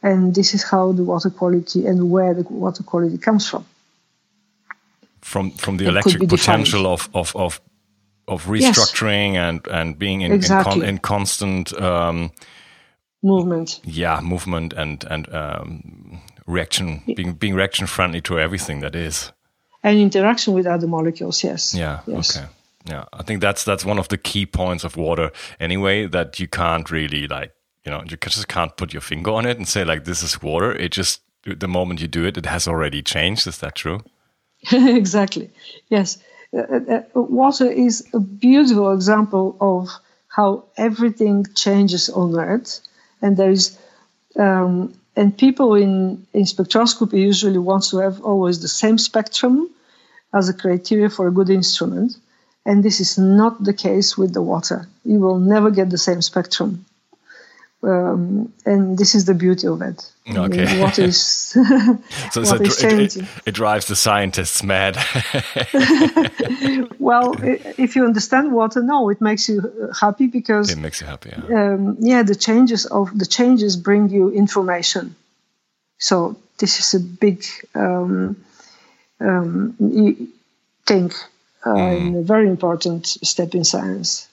And 0.01 0.33
this 0.33 0.53
is 0.53 0.63
how 0.63 0.93
the 0.93 1.03
water 1.03 1.29
quality 1.29 1.85
and 1.85 2.09
where 2.09 2.33
the 2.33 2.43
water 2.43 2.83
quality 2.83 3.17
comes 3.17 3.49
from 3.49 3.65
from 5.21 5.51
from 5.51 5.77
the 5.77 5.85
it 5.85 5.89
electric 5.89 6.29
potential 6.29 6.87
of, 6.87 7.09
of 7.13 7.35
of 7.35 7.61
of 8.27 8.45
restructuring 8.45 9.33
yes. 9.33 9.49
and 9.49 9.67
and 9.67 9.99
being 9.99 10.21
in 10.21 10.31
exactly. 10.31 10.73
in, 10.73 10.79
con, 10.79 10.89
in, 10.89 10.97
constant 10.99 11.73
um, 11.81 12.31
movement. 13.21 13.81
Yeah, 13.83 14.21
movement 14.21 14.73
and 14.73 15.03
and 15.09 15.33
um, 15.33 16.21
reaction, 16.45 17.01
being 17.15 17.33
being 17.33 17.55
reaction 17.55 17.87
friendly 17.87 18.21
to 18.21 18.39
everything 18.39 18.81
that 18.81 18.95
is. 18.95 19.31
And 19.81 19.97
interaction 19.97 20.53
with 20.53 20.67
other 20.67 20.87
molecules. 20.87 21.43
Yes. 21.43 21.73
Yeah. 21.73 22.01
Yes. 22.05 22.37
Okay. 22.37 22.47
Yeah, 22.85 23.05
I 23.13 23.23
think 23.23 23.41
that's 23.41 23.63
that's 23.63 23.85
one 23.85 23.99
of 23.99 24.07
the 24.07 24.17
key 24.17 24.45
points 24.45 24.83
of 24.83 24.97
water 24.97 25.31
anyway 25.59 26.07
that 26.07 26.39
you 26.39 26.47
can't 26.47 26.89
really 26.89 27.27
like 27.27 27.53
you 27.85 27.91
know 27.91 28.01
you 28.09 28.17
just 28.17 28.47
can't 28.47 28.75
put 28.77 28.93
your 28.93 29.01
finger 29.01 29.31
on 29.31 29.45
it 29.45 29.57
and 29.57 29.67
say 29.67 29.83
like 29.83 30.05
this 30.05 30.23
is 30.23 30.41
water. 30.41 30.71
It 30.71 30.91
just 30.91 31.21
the 31.43 31.67
moment 31.67 32.01
you 32.01 32.07
do 32.07 32.25
it, 32.25 32.37
it 32.37 32.45
has 32.45 32.67
already 32.67 33.01
changed. 33.01 33.47
Is 33.47 33.59
that 33.59 33.75
true? 33.75 34.01
exactly. 34.71 35.49
Yes. 35.89 36.17
Uh, 36.53 36.59
uh, 36.61 37.01
uh, 37.15 37.21
water 37.21 37.69
is 37.69 38.07
a 38.13 38.19
beautiful 38.19 38.91
example 38.93 39.55
of 39.61 39.89
how 40.27 40.65
everything 40.77 41.45
changes 41.55 42.09
on 42.09 42.35
Earth, 42.37 42.81
and 43.21 43.37
there 43.37 43.51
is, 43.51 43.77
um, 44.37 44.93
and 45.15 45.37
people 45.37 45.75
in 45.75 46.25
in 46.33 46.43
spectroscopy 46.45 47.19
usually 47.19 47.57
want 47.59 47.83
to 47.89 47.97
have 47.97 48.21
always 48.21 48.59
the 48.59 48.67
same 48.67 48.97
spectrum 48.97 49.69
as 50.33 50.49
a 50.49 50.53
criteria 50.53 51.09
for 51.09 51.27
a 51.27 51.31
good 51.31 51.49
instrument, 51.49 52.17
and 52.65 52.83
this 52.83 52.99
is 52.99 53.17
not 53.17 53.63
the 53.63 53.73
case 53.73 54.17
with 54.17 54.33
the 54.33 54.41
water. 54.41 54.87
You 55.03 55.19
will 55.19 55.39
never 55.39 55.69
get 55.71 55.89
the 55.89 55.97
same 55.97 56.21
spectrum 56.21 56.85
um, 57.81 58.51
and 58.65 58.97
this 58.97 59.15
is 59.15 59.25
the 59.25 59.33
beauty 59.33 59.67
of 59.67 59.81
it. 59.81 60.11
Okay. 60.29 60.63
I 60.63 60.67
mean, 60.73 60.79
what 60.81 60.99
is, 60.99 61.21
so, 61.21 61.61
what 61.61 62.31
so 62.31 62.55
is 62.55 62.77
changing? 62.77 63.23
It, 63.23 63.29
it, 63.47 63.51
drives 63.53 63.87
the 63.87 63.95
scientists 63.95 64.63
mad. 64.63 64.95
well, 66.99 67.35
if 67.39 67.95
you 67.95 68.05
understand 68.05 68.51
water, 68.51 68.83
no, 68.83 69.09
it 69.09 69.21
makes 69.21 69.47
you 69.47 69.89
happy 69.99 70.27
because 70.27 70.71
it 70.71 70.77
makes 70.77 70.99
you 70.99 71.07
happy. 71.07 71.31
Yeah, 71.49 71.73
um, 71.73 71.97
yeah 71.99 72.23
the 72.23 72.35
changes 72.35 72.85
of 72.85 73.17
the 73.17 73.25
changes 73.25 73.77
bring 73.77 74.09
you 74.09 74.29
information. 74.29 75.15
So 75.97 76.35
this 76.57 76.79
is 76.79 77.01
a 77.01 77.03
big 77.03 77.45
um, 77.75 78.43
um, 79.21 79.73
thing, 80.85 81.11
uh, 81.65 81.69
mm. 81.69 82.19
a 82.19 82.23
very 82.23 82.49
important 82.49 83.07
step 83.07 83.55
in 83.55 83.63
science. 83.63 84.27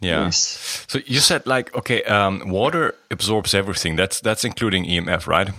Yeah. 0.00 0.24
Yes. 0.24 0.84
So 0.88 1.00
you 1.06 1.20
said 1.20 1.46
like 1.46 1.74
okay, 1.74 2.02
um, 2.04 2.48
water 2.48 2.94
absorbs 3.10 3.54
everything. 3.54 3.96
That's 3.96 4.20
that's 4.20 4.44
including 4.44 4.84
EMF, 4.84 5.26
right? 5.26 5.50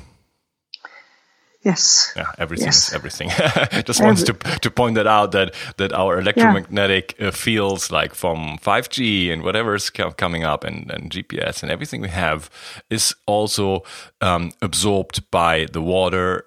Yes. 1.67 2.13
Yeah, 2.15 2.31
everything 2.37 2.67
yes. 2.67 2.87
is 2.87 2.93
everything. 2.93 3.29
Just 3.85 3.99
Every- 3.99 4.05
wants 4.05 4.23
to 4.23 4.33
to 4.33 4.71
point 4.71 4.95
that 4.95 5.07
out 5.07 5.31
that 5.31 5.53
that 5.77 5.91
our 5.91 6.19
electromagnetic 6.19 7.15
yeah. 7.19 7.27
uh, 7.27 7.31
fields, 7.31 7.91
like 7.91 8.15
from 8.15 8.57
5G 8.59 9.33
and 9.33 9.43
whatever's 9.43 9.89
coming 9.89 10.45
up, 10.45 10.63
and, 10.63 10.89
and 10.91 11.11
GPS 11.11 11.63
and 11.63 11.71
everything 11.71 12.01
we 12.01 12.09
have, 12.09 12.49
is 12.89 13.15
also 13.25 13.83
um, 14.21 14.51
absorbed 14.61 15.29
by 15.29 15.65
the 15.73 15.81
water 15.81 16.45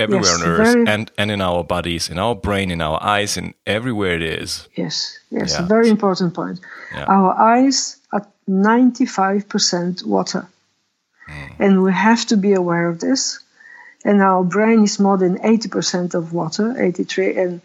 everywhere 0.00 0.30
yes, 0.30 0.42
on 0.42 0.48
earth 0.48 0.66
very, 0.66 0.86
and 0.86 1.10
and 1.18 1.30
in 1.30 1.40
our 1.40 1.62
bodies 1.62 2.08
in 2.08 2.18
our 2.18 2.34
brain 2.34 2.70
in 2.70 2.80
our 2.80 3.02
eyes 3.02 3.36
and 3.36 3.54
everywhere 3.66 4.16
it 4.16 4.22
is 4.22 4.68
yes 4.74 5.18
yes 5.30 5.52
yeah. 5.52 5.64
a 5.64 5.66
very 5.66 5.88
important 5.88 6.34
point 6.34 6.60
yeah. 6.94 7.04
our 7.04 7.32
eyes 7.38 7.98
are 8.12 8.26
95% 8.48 10.04
water 10.04 10.48
mm. 11.28 11.50
and 11.60 11.82
we 11.82 11.92
have 11.92 12.26
to 12.26 12.36
be 12.36 12.52
aware 12.54 12.88
of 12.88 12.98
this 12.98 13.40
and 14.04 14.22
our 14.22 14.42
brain 14.42 14.82
is 14.82 14.98
more 14.98 15.18
than 15.18 15.38
80% 15.38 16.14
of 16.14 16.32
water 16.32 16.74
83 16.82 17.36
and 17.36 17.60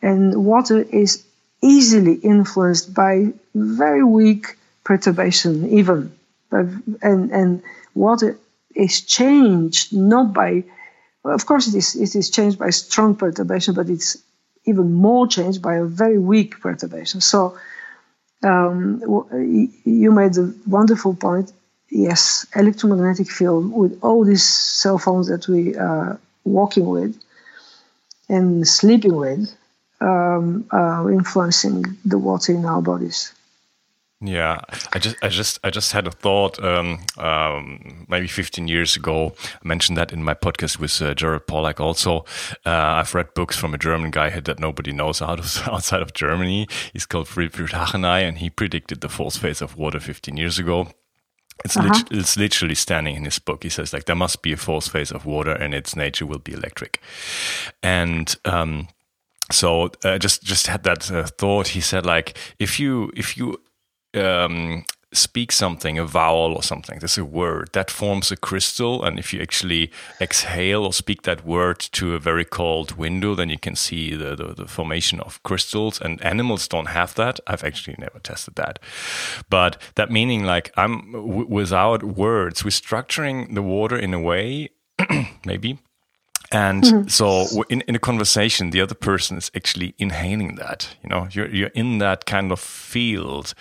and 0.00 0.44
water 0.44 0.80
is 0.82 1.24
easily 1.62 2.14
influenced 2.14 2.94
by 2.94 3.32
very 3.54 4.04
weak 4.04 4.56
perturbation 4.84 5.68
even 5.70 6.12
and 6.50 7.30
and 7.32 7.62
water 7.94 8.38
is 8.74 9.00
changed 9.00 9.92
not 9.92 10.32
by 10.32 10.64
of 11.24 11.46
course, 11.46 11.68
it 11.68 11.74
is, 11.74 11.96
it 11.96 12.14
is 12.14 12.30
changed 12.30 12.58
by 12.58 12.70
strong 12.70 13.14
perturbation, 13.14 13.74
but 13.74 13.88
it's 13.88 14.18
even 14.64 14.92
more 14.92 15.26
changed 15.26 15.62
by 15.62 15.76
a 15.76 15.84
very 15.84 16.18
weak 16.18 16.60
perturbation. 16.60 17.20
So 17.20 17.58
um, 18.42 19.02
you 19.84 20.12
made 20.12 20.36
a 20.36 20.52
wonderful 20.66 21.14
point. 21.14 21.52
Yes, 21.90 22.46
electromagnetic 22.54 23.30
field 23.30 23.72
with 23.72 23.98
all 24.02 24.24
these 24.24 24.44
cell 24.44 24.98
phones 24.98 25.28
that 25.28 25.46
we 25.48 25.76
are 25.76 26.18
walking 26.44 26.86
with 26.86 27.20
and 28.28 28.66
sleeping 28.66 29.14
with 29.14 29.54
um, 30.00 30.66
are 30.70 31.10
influencing 31.10 31.84
the 32.04 32.18
water 32.18 32.52
in 32.52 32.64
our 32.64 32.82
bodies. 32.82 33.32
Yeah, 34.26 34.62
I 34.94 34.98
just, 34.98 35.16
I 35.22 35.28
just, 35.28 35.58
I 35.64 35.70
just 35.70 35.92
had 35.92 36.06
a 36.06 36.10
thought. 36.10 36.62
Um, 36.64 37.00
um, 37.18 38.06
maybe 38.08 38.26
15 38.26 38.68
years 38.68 38.96
ago, 38.96 39.34
I 39.62 39.68
mentioned 39.68 39.98
that 39.98 40.14
in 40.14 40.24
my 40.24 40.32
podcast 40.32 40.78
with 40.78 41.00
uh, 41.02 41.12
Gerald 41.12 41.46
Pollack. 41.46 41.78
Also, 41.78 42.20
uh, 42.64 42.70
I've 43.00 43.14
read 43.14 43.34
books 43.34 43.54
from 43.54 43.74
a 43.74 43.78
German 43.78 44.10
guy 44.10 44.30
that 44.40 44.58
nobody 44.58 44.92
knows 44.92 45.20
out 45.20 45.40
of, 45.40 45.62
outside 45.68 46.00
of 46.00 46.14
Germany. 46.14 46.66
He's 46.94 47.04
called 47.04 47.28
Friedrich 47.28 47.72
Hacheney, 47.72 48.26
and 48.26 48.38
he 48.38 48.48
predicted 48.48 49.02
the 49.02 49.10
fourth 49.10 49.36
phase 49.36 49.60
of 49.60 49.76
water 49.76 50.00
15 50.00 50.38
years 50.38 50.58
ago. 50.58 50.88
It's, 51.62 51.76
uh-huh. 51.76 51.88
lit- 51.88 52.08
it's 52.10 52.38
literally 52.38 52.74
standing 52.74 53.16
in 53.16 53.26
his 53.26 53.38
book. 53.38 53.62
He 53.62 53.68
says 53.68 53.92
like 53.92 54.06
there 54.06 54.16
must 54.16 54.40
be 54.40 54.52
a 54.52 54.56
fourth 54.56 54.88
phase 54.88 55.12
of 55.12 55.26
water, 55.26 55.52
and 55.52 55.74
its 55.74 55.94
nature 55.94 56.24
will 56.24 56.38
be 56.38 56.54
electric. 56.54 56.98
And 57.82 58.34
um, 58.46 58.88
so 59.52 59.90
uh, 60.02 60.18
just 60.18 60.42
just 60.42 60.66
had 60.66 60.82
that 60.84 61.10
uh, 61.10 61.26
thought. 61.26 61.68
He 61.68 61.82
said 61.82 62.06
like 62.06 62.38
if 62.58 62.80
you 62.80 63.12
if 63.14 63.36
you 63.36 63.60
um, 64.14 64.84
speak 65.14 65.52
something, 65.52 65.98
a 65.98 66.04
vowel 66.04 66.52
or 66.54 66.62
something, 66.62 66.98
there's 66.98 67.18
a 67.18 67.24
word 67.24 67.70
that 67.72 67.90
forms 67.90 68.30
a 68.32 68.36
crystal. 68.36 69.04
And 69.04 69.18
if 69.18 69.32
you 69.32 69.40
actually 69.40 69.90
exhale 70.20 70.84
or 70.84 70.92
speak 70.92 71.22
that 71.22 71.46
word 71.46 71.78
to 71.92 72.14
a 72.14 72.18
very 72.18 72.44
cold 72.44 72.96
window, 72.96 73.34
then 73.34 73.48
you 73.48 73.58
can 73.58 73.76
see 73.76 74.14
the, 74.14 74.34
the, 74.34 74.54
the 74.54 74.66
formation 74.66 75.20
of 75.20 75.42
crystals. 75.42 76.00
And 76.00 76.22
animals 76.24 76.68
don't 76.68 76.88
have 76.88 77.14
that. 77.14 77.40
I've 77.46 77.64
actually 77.64 77.96
never 77.98 78.18
tested 78.18 78.56
that. 78.56 78.78
But 79.48 79.80
that 79.94 80.10
meaning, 80.10 80.44
like, 80.44 80.72
I'm 80.76 81.12
w- 81.12 81.46
without 81.48 82.02
words, 82.02 82.64
we're 82.64 82.70
structuring 82.70 83.54
the 83.54 83.62
water 83.62 83.96
in 83.96 84.12
a 84.12 84.20
way, 84.20 84.70
maybe 85.44 85.78
and 86.54 86.84
mm-hmm. 86.84 87.08
so 87.08 87.64
in, 87.68 87.80
in 87.88 87.96
a 87.96 87.98
conversation, 87.98 88.70
the 88.70 88.80
other 88.80 88.94
person 88.94 89.36
is 89.36 89.50
actually 89.56 89.92
inhaling 89.98 90.54
that. 90.54 90.96
You 91.02 91.10
know, 91.10 91.26
you're, 91.32 91.48
you're 91.48 91.74
in 91.74 91.98
that 91.98 92.26
kind 92.26 92.52
of 92.52 92.60
field 92.60 93.54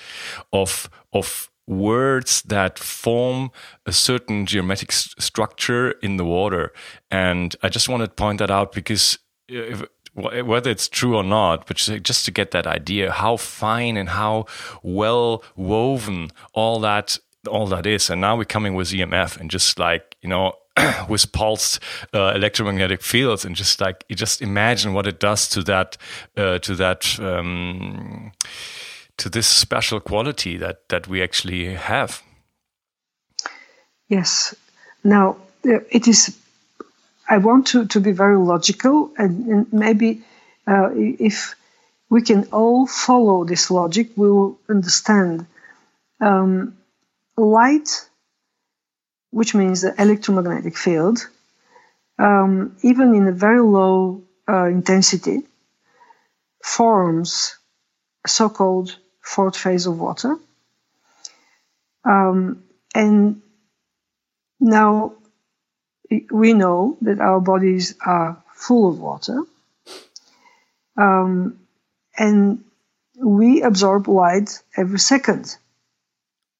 of, 0.52 0.92
of 1.12 1.50
words 1.66 2.44
that 2.44 2.78
form 2.78 3.50
a 3.88 3.92
certain 3.92 4.46
geometric 4.46 4.92
st- 4.92 5.20
structure 5.20 5.94
in 6.04 6.18
the 6.18 6.24
water. 6.24 6.72
And 7.10 7.56
I 7.64 7.70
just 7.70 7.90
wanted 7.90 8.08
to 8.08 8.14
point 8.14 8.38
that 8.38 8.52
out 8.52 8.74
because 8.74 9.18
if, 9.48 9.84
whether 10.14 10.70
it's 10.70 10.88
true 10.88 11.18
or 11.18 11.24
not, 11.24 11.66
but 11.66 11.78
just 11.78 12.26
to 12.26 12.32
get 12.32 12.52
that 12.52 12.68
idea 12.68 13.12
how 13.12 13.38
fine 13.38 13.98
and 13.98 14.10
how 14.10 14.46
well 14.84 15.44
woven 15.56 16.30
all 16.54 16.80
that 16.82 17.18
all 17.50 17.66
that 17.68 17.88
is. 17.88 18.10
And 18.10 18.22
now 18.22 18.38
we're 18.38 18.46
coming 18.46 18.76
with 18.76 18.90
EMF 18.90 19.40
and 19.40 19.50
just 19.50 19.80
like 19.80 20.16
you 20.22 20.30
know 20.30 20.54
with 21.10 21.32
pulsed 21.32 21.80
uh, 22.14 22.34
electromagnetic 22.36 23.02
fields 23.02 23.46
and 23.46 23.56
just 23.56 23.80
like 23.80 24.04
you 24.10 24.16
just 24.16 24.42
imagine 24.42 24.94
what 24.94 25.06
it 25.06 25.20
does 25.20 25.48
to 25.50 25.64
that 25.64 25.98
uh, 26.36 26.58
to 26.60 26.76
that 26.76 27.20
um, 27.20 28.32
to 29.18 29.30
this 29.30 29.48
special 29.48 30.00
quality 30.00 30.58
that 30.58 30.90
that 30.90 31.08
we 31.08 31.22
actually 31.22 31.76
have. 31.76 32.24
Yes. 34.08 34.56
Now 35.04 35.38
uh, 35.66 35.80
it 35.90 36.08
is 36.08 36.38
i 37.30 37.38
want 37.38 37.68
to 37.68 37.86
to 37.86 38.00
be 38.02 38.12
very 38.12 38.38
logical 38.38 39.12
and, 39.18 39.48
and 39.48 39.74
maybe 39.74 40.22
uh, 40.68 40.90
if 40.94 41.56
we 42.10 42.22
can 42.22 42.44
all 42.52 42.86
follow 42.86 43.46
this 43.46 43.72
logic 43.72 44.10
we 44.16 44.30
will 44.30 44.58
understand. 44.70 45.46
Um, 46.20 46.78
light 47.38 48.08
which 49.34 49.56
means 49.56 49.82
the 49.82 50.00
electromagnetic 50.00 50.78
field, 50.78 51.28
um, 52.20 52.78
even 52.84 53.16
in 53.16 53.28
a 53.28 53.32
very 53.32 53.60
low 53.62 54.22
uh, 54.48 54.66
intensity, 54.66 55.42
forms 56.64 57.58
so-called 58.28 58.96
fourth 59.22 59.58
phase 59.58 59.88
of 59.88 60.00
water. 60.00 60.38
Um, 62.06 62.64
and 62.94 63.42
now 64.60 65.14
we 66.32 66.54
know 66.54 66.98
that 67.02 67.20
our 67.20 67.42
bodies 67.42 67.96
are 68.06 68.38
full 68.54 68.88
of 68.88 69.00
water. 69.00 69.42
Um, 70.96 71.58
and 72.16 72.64
we 73.18 73.64
absorb 73.64 74.08
light 74.08 74.62
every 74.78 75.00
second. 75.00 75.58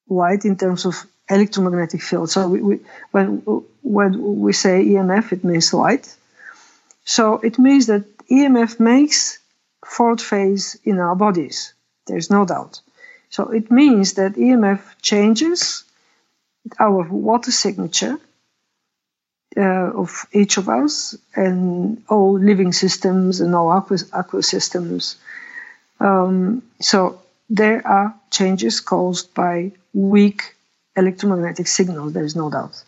Light 0.08 0.44
in 0.44 0.56
terms 0.56 0.86
of 0.86 0.96
electromagnetic 1.28 2.02
field. 2.02 2.30
So 2.30 2.48
we, 2.48 2.60
we, 2.60 2.80
when 3.12 3.42
when 3.82 4.40
we 4.40 4.52
say 4.52 4.84
EMF, 4.84 5.32
it 5.32 5.44
means 5.44 5.72
light. 5.72 6.14
So 7.04 7.34
it 7.38 7.58
means 7.58 7.86
that 7.86 8.04
EMF 8.28 8.80
makes 8.80 9.38
fourth 9.84 10.22
phase 10.22 10.78
in 10.84 10.98
our 10.98 11.14
bodies. 11.14 11.74
There's 12.06 12.30
no 12.30 12.44
doubt. 12.44 12.80
So 13.30 13.50
it 13.50 13.70
means 13.70 14.14
that 14.14 14.34
EMF 14.34 14.80
changes 15.02 15.84
our 16.78 17.02
water 17.10 17.52
signature 17.52 18.18
uh, 19.56 19.60
of 19.60 20.26
each 20.32 20.56
of 20.56 20.68
us 20.68 21.16
and 21.36 22.02
all 22.08 22.38
living 22.38 22.72
systems 22.72 23.40
and 23.40 23.54
all 23.54 23.70
aqua, 23.70 24.42
systems. 24.42 25.16
Um, 26.00 26.62
so 26.80 27.20
there 27.50 27.86
are 27.86 28.14
changes 28.30 28.80
caused 28.80 29.34
by 29.34 29.72
weak 29.92 30.56
electromagnetic 30.96 31.66
signals. 31.66 32.12
There 32.12 32.24
is 32.24 32.36
no 32.36 32.50
doubt. 32.50 32.82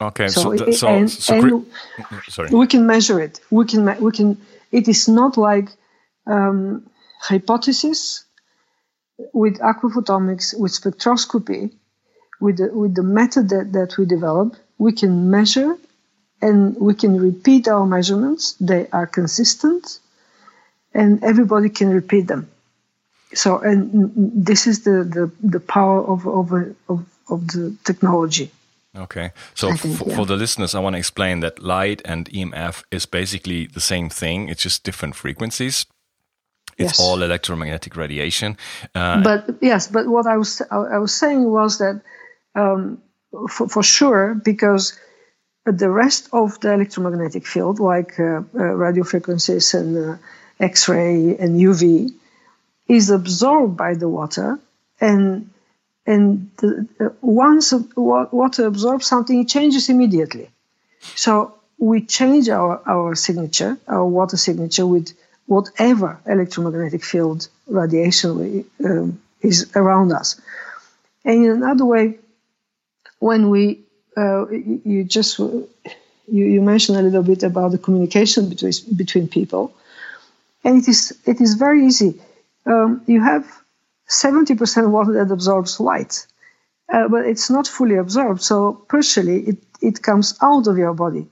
Okay, 0.00 0.28
so, 0.28 0.56
so, 0.56 0.70
so, 0.70 0.88
and, 0.88 1.10
so 1.10 1.34
and 1.34 1.44
mm, 1.44 2.30
sorry. 2.30 2.50
we 2.50 2.66
can 2.68 2.86
measure 2.86 3.20
it. 3.20 3.40
We 3.50 3.64
can 3.64 4.00
we 4.00 4.12
can. 4.12 4.40
It 4.70 4.86
is 4.86 5.08
not 5.08 5.36
like 5.36 5.70
um, 6.26 6.88
hypothesis 7.20 8.24
with 9.32 9.58
aquaphotomics, 9.58 10.58
with 10.58 10.72
spectroscopy, 10.72 11.72
with 12.40 12.58
the, 12.58 12.68
with 12.72 12.94
the 12.94 13.02
method 13.02 13.48
that, 13.48 13.72
that 13.72 13.98
we 13.98 14.06
develop. 14.06 14.56
We 14.78 14.92
can 14.92 15.30
measure 15.30 15.76
and 16.40 16.76
we 16.76 16.94
can 16.94 17.18
repeat 17.20 17.66
our 17.66 17.84
measurements. 17.84 18.52
They 18.60 18.86
are 18.92 19.06
consistent, 19.06 19.98
and 20.94 21.24
everybody 21.24 21.68
can 21.70 21.90
repeat 21.90 22.28
them. 22.28 22.48
So, 23.34 23.58
and 23.58 23.90
mm, 23.90 24.10
mm, 24.10 24.30
this 24.32 24.68
is 24.68 24.84
the 24.84 25.02
the, 25.02 25.32
the 25.42 25.60
power 25.60 26.00
of 26.04 26.26
of, 26.26 26.52
of 26.88 27.04
of 27.28 27.46
the 27.48 27.76
technology. 27.84 28.50
Okay, 28.96 29.30
so 29.54 29.72
think, 29.74 30.00
yeah. 30.06 30.16
for 30.16 30.26
the 30.26 30.36
listeners, 30.36 30.74
I 30.74 30.80
want 30.80 30.94
to 30.94 30.98
explain 30.98 31.40
that 31.40 31.62
light 31.62 32.02
and 32.04 32.28
EMF 32.30 32.82
is 32.90 33.06
basically 33.06 33.66
the 33.66 33.80
same 33.80 34.08
thing. 34.08 34.48
It's 34.48 34.62
just 34.62 34.82
different 34.82 35.14
frequencies. 35.14 35.86
It's 36.78 36.98
yes. 36.98 37.00
all 37.00 37.22
electromagnetic 37.22 37.96
radiation. 37.96 38.56
Uh, 38.94 39.22
but 39.22 39.56
yes, 39.60 39.88
but 39.88 40.06
what 40.06 40.26
I 40.26 40.36
was 40.36 40.62
I 40.70 40.98
was 40.98 41.12
saying 41.12 41.44
was 41.44 41.78
that 41.78 42.00
um, 42.54 43.02
for, 43.50 43.68
for 43.68 43.82
sure 43.82 44.34
because 44.34 44.98
the 45.64 45.90
rest 45.90 46.28
of 46.32 46.60
the 46.60 46.72
electromagnetic 46.72 47.46
field, 47.46 47.80
like 47.80 48.18
uh, 48.18 48.42
uh, 48.54 48.58
radio 48.58 49.04
frequencies 49.04 49.74
and 49.74 49.96
uh, 49.96 50.16
X-ray 50.60 51.36
and 51.36 51.60
UV, 51.60 52.10
is 52.88 53.10
absorbed 53.10 53.76
by 53.76 53.94
the 53.94 54.08
water 54.08 54.58
and 55.00 55.50
and 56.08 56.50
the, 56.56 56.88
uh, 56.98 57.08
once 57.20 57.74
water 57.94 58.64
absorbs 58.66 59.06
something, 59.06 59.40
it 59.40 59.48
changes 59.48 59.90
immediately. 59.90 60.48
So 61.14 61.54
we 61.78 62.00
change 62.00 62.48
our, 62.48 62.80
our 62.86 63.14
signature, 63.14 63.76
our 63.86 64.06
water 64.06 64.38
signature, 64.38 64.86
with 64.86 65.12
whatever 65.46 66.18
electromagnetic 66.24 67.04
field 67.04 67.48
radiation 67.66 68.64
um, 68.82 69.20
is 69.42 69.70
around 69.76 70.12
us. 70.12 70.40
And 71.26 71.44
in 71.44 71.50
another 71.50 71.84
way, 71.84 72.18
when 73.18 73.50
we, 73.50 73.80
uh, 74.16 74.48
you 74.48 75.04
just, 75.04 75.38
you, 75.38 75.62
you 76.26 76.62
mentioned 76.62 76.96
a 76.98 77.02
little 77.02 77.22
bit 77.22 77.42
about 77.42 77.72
the 77.72 77.78
communication 77.78 78.48
between, 78.48 78.72
between 78.96 79.28
people. 79.28 79.74
And 80.64 80.82
it 80.82 80.88
is, 80.88 81.18
it 81.26 81.38
is 81.42 81.54
very 81.54 81.86
easy. 81.86 82.18
Um, 82.64 83.02
you 83.06 83.22
have 83.22 83.44
70% 84.08 84.90
water 84.90 85.12
that 85.12 85.32
absorbs 85.32 85.80
light, 85.80 86.26
uh, 86.92 87.08
but 87.08 87.26
it's 87.26 87.50
not 87.50 87.66
fully 87.66 87.96
absorbed. 87.96 88.42
So 88.42 88.72
partially 88.88 89.40
it, 89.40 89.58
it 89.80 90.02
comes 90.02 90.36
out 90.42 90.66
of 90.66 90.78
your 90.78 90.94
body. 90.94 91.26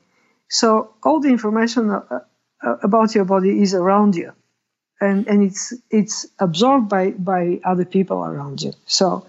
So 0.48 0.94
all 1.02 1.20
the 1.20 1.30
information 1.30 1.90
uh, 1.90 2.20
uh, 2.62 2.76
about 2.82 3.14
your 3.14 3.24
body 3.24 3.62
is 3.62 3.74
around 3.74 4.14
you, 4.14 4.32
and 5.00 5.26
and 5.26 5.42
it's 5.42 5.72
it's 5.90 6.26
absorbed 6.38 6.88
by 6.88 7.10
by 7.10 7.60
other 7.64 7.84
people 7.84 8.24
around 8.24 8.62
you. 8.62 8.72
So. 8.86 9.26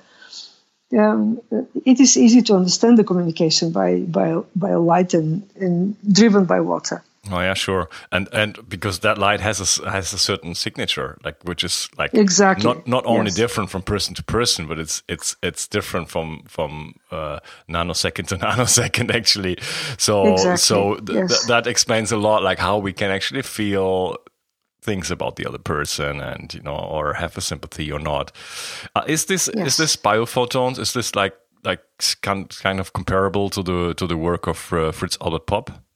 Um, 0.98 1.42
it 1.84 2.00
is 2.00 2.16
easy 2.16 2.42
to 2.44 2.56
understand 2.56 2.98
the 2.98 3.04
communication 3.04 3.74
by 3.74 4.00
by 4.00 4.38
by 4.56 4.76
light 4.76 5.14
and, 5.14 5.44
and 5.60 5.98
driven 6.14 6.46
by 6.46 6.62
water. 6.62 7.04
Oh 7.32 7.40
yeah, 7.40 7.54
sure. 7.54 7.90
And 8.12 8.28
and 8.32 8.58
because 8.68 9.00
that 9.00 9.18
light 9.18 9.42
has 9.42 9.60
a 9.60 9.90
has 9.90 10.14
a 10.14 10.18
certain 10.18 10.56
signature, 10.56 11.18
like 11.24 11.44
which 11.44 11.64
is 11.64 11.90
like 11.98 12.14
exactly 12.14 12.64
not 12.64 12.88
not 12.88 13.06
only 13.06 13.26
yes. 13.26 13.36
different 13.36 13.70
from 13.70 13.82
person 13.82 14.14
to 14.16 14.24
person, 14.24 14.68
but 14.68 14.80
it's 14.80 15.04
it's 15.08 15.36
it's 15.42 15.68
different 15.68 16.10
from 16.10 16.44
from 16.48 16.96
uh, 17.12 17.40
nanosecond 17.70 18.28
to 18.28 18.38
nanosecond 18.46 19.14
actually. 19.14 19.58
So 19.98 20.34
exactly. 20.34 20.58
so 20.58 20.96
th 20.96 21.10
yes. 21.10 21.30
th 21.30 21.48
that 21.48 21.68
explains 21.68 22.12
a 22.12 22.18
lot, 22.18 22.44
like 22.44 22.60
how 22.60 22.78
we 22.78 22.94
can 22.94 23.12
actually 23.12 23.44
feel 23.44 24.18
things 24.82 25.12
about 25.12 25.36
the 25.36 25.46
other 25.46 25.60
person 25.60 26.22
and 26.22 26.54
you 26.54 26.62
know 26.62 26.76
or 26.76 27.14
have 27.14 27.38
a 27.38 27.42
sympathy 27.42 27.92
or 27.92 28.00
not. 28.00 28.32
Uh, 28.96 29.04
is 29.08 29.26
this 29.26 29.50
yes. 29.56 29.68
is 29.68 29.78
this 29.78 29.96
biophotons? 29.96 30.80
Is 30.80 30.94
this 30.94 31.16
like 31.16 31.36
like 31.64 31.82
kind 32.22 32.50
kind 32.64 32.80
of 32.80 32.94
comparable 32.94 33.50
to 33.50 33.64
the 33.64 33.94
to 33.96 34.08
the 34.08 34.18
work 34.18 34.48
of 34.48 34.74
uh, 34.74 34.92
Fritz 34.92 35.18
Albert 35.22 35.46
Popp? 35.48 35.87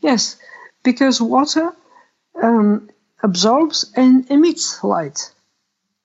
Yes, 0.00 0.36
because 0.82 1.20
water 1.20 1.72
um, 2.42 2.90
absorbs 3.22 3.92
and 3.96 4.30
emits 4.30 4.82
light. 4.82 5.32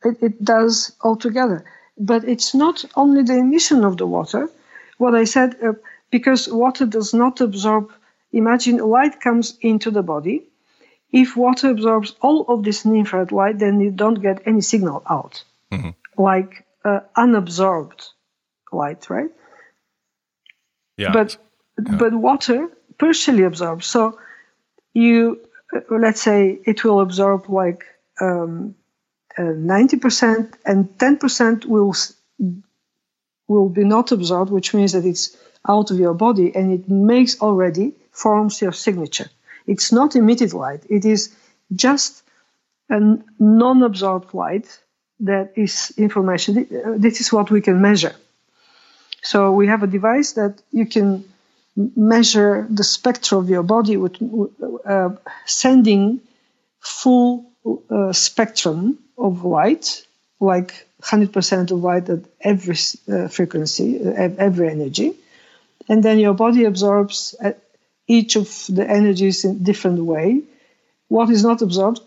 It, 0.04 0.18
it 0.22 0.44
does 0.44 0.92
altogether. 1.02 1.66
But 1.98 2.26
it's 2.26 2.54
not 2.54 2.84
only 2.96 3.24
the 3.24 3.38
emission 3.38 3.86
of 3.86 3.98
the 3.98 4.06
water. 4.06 4.50
What 4.98 5.16
I 5.16 5.24
said, 5.24 5.56
uh, 5.64 5.74
because 6.12 6.48
water 6.48 6.86
does 6.86 7.14
not 7.14 7.42
absorb, 7.42 7.92
imagine 8.32 8.78
light 8.78 9.22
comes 9.22 9.58
into 9.62 9.92
the 9.92 10.04
body. 10.04 10.44
If 11.12 11.38
water 11.38 11.70
absorbs 11.70 12.16
all 12.22 12.46
of 12.50 12.64
this 12.64 12.86
infrared 12.86 13.32
light, 13.32 13.60
then 13.60 13.80
you 13.80 13.92
don't 13.92 14.22
get 14.22 14.42
any 14.46 14.62
signal 14.62 15.04
out, 15.10 15.44
mm-hmm. 15.72 15.92
like 16.22 16.66
uh, 16.84 17.00
unabsorbed 17.16 18.10
light, 18.72 19.10
right? 19.10 19.30
Yeah. 20.98 21.12
But 21.14 21.38
yeah. 21.78 21.96
but 21.96 22.14
water 22.14 22.70
partially 22.98 23.44
absorb. 23.44 23.84
So 23.84 24.20
you, 24.94 25.42
uh, 25.74 25.80
let's 25.90 26.22
say 26.22 26.60
it 26.66 26.84
will 26.84 27.02
absorb 27.02 27.50
like 27.50 27.84
um, 28.22 28.76
uh, 29.38 29.42
90% 29.42 30.54
and 30.66 30.98
10% 30.98 31.66
will 31.66 31.94
will 33.48 33.70
be 33.70 33.84
not 33.84 34.12
absorbed, 34.12 34.52
which 34.52 34.74
means 34.74 34.94
that 34.94 35.06
it's 35.06 35.38
out 35.68 35.92
of 35.92 36.00
your 36.00 36.14
body 36.14 36.56
and 36.56 36.72
it 36.72 36.90
makes 36.90 37.40
already 37.42 37.94
forms 38.12 38.62
your 38.62 38.72
signature. 38.72 39.30
It's 39.68 39.92
not 39.92 40.16
emitted 40.16 40.54
light. 40.54 40.84
It 40.90 41.06
is 41.06 41.36
just 41.76 42.24
a 42.90 43.00
non-absorbed 43.40 44.34
light 44.34 44.80
that 45.20 45.54
is 45.56 45.94
information. 45.98 46.68
This 47.00 47.22
is 47.22 47.32
what 47.32 47.50
we 47.50 47.62
can 47.62 47.82
measure. 47.82 48.16
So 49.24 49.52
we 49.52 49.68
have 49.68 49.82
a 49.82 49.88
device 49.88 50.34
that 50.34 50.62
you 50.72 50.86
can 50.86 51.24
measure 51.76 52.68
the 52.70 52.84
spectrum 52.84 53.44
of 53.44 53.50
your 53.50 53.64
body 53.64 53.98
with 53.98 54.16
uh, 54.86 55.10
sending 55.46 56.22
full 56.80 57.52
uh, 57.90 58.14
spectrum 58.14 59.00
of 59.18 59.44
light, 59.44 60.06
like 60.40 60.88
100% 61.02 61.72
of 61.72 61.84
light 61.84 62.10
at 62.10 62.20
every 62.40 62.78
uh, 63.12 63.28
frequency, 63.28 64.00
uh, 64.04 64.30
every 64.38 64.70
energy. 64.70 65.14
And 65.90 66.02
then 66.02 66.20
your 66.20 66.34
body 66.34 66.64
absorbs 66.66 67.36
uh, 67.44 67.52
each 68.08 68.36
of 68.36 68.48
the 68.70 68.90
energies 68.90 69.46
in 69.46 69.64
different 69.64 70.00
way. 70.00 70.42
What 71.08 71.30
is 71.30 71.44
not 71.44 71.62
absorbed 71.62 72.00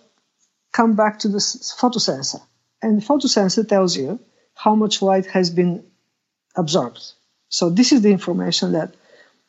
come 0.73 0.95
back 0.95 1.21
to 1.21 1.29
the 1.29 1.39
photosensor. 1.39 2.41
And 2.83 3.01
the 3.01 3.07
photosensor 3.07 3.69
tells 3.69 3.97
you 3.97 4.21
how 4.55 4.75
much 4.75 5.03
light 5.03 5.27
has 5.27 5.51
been 5.51 5.85
absorbed. 6.57 7.03
So 7.49 7.71
this 7.71 7.93
is 7.93 8.03
the 8.03 8.11
information 8.11 8.73
that 8.73 8.95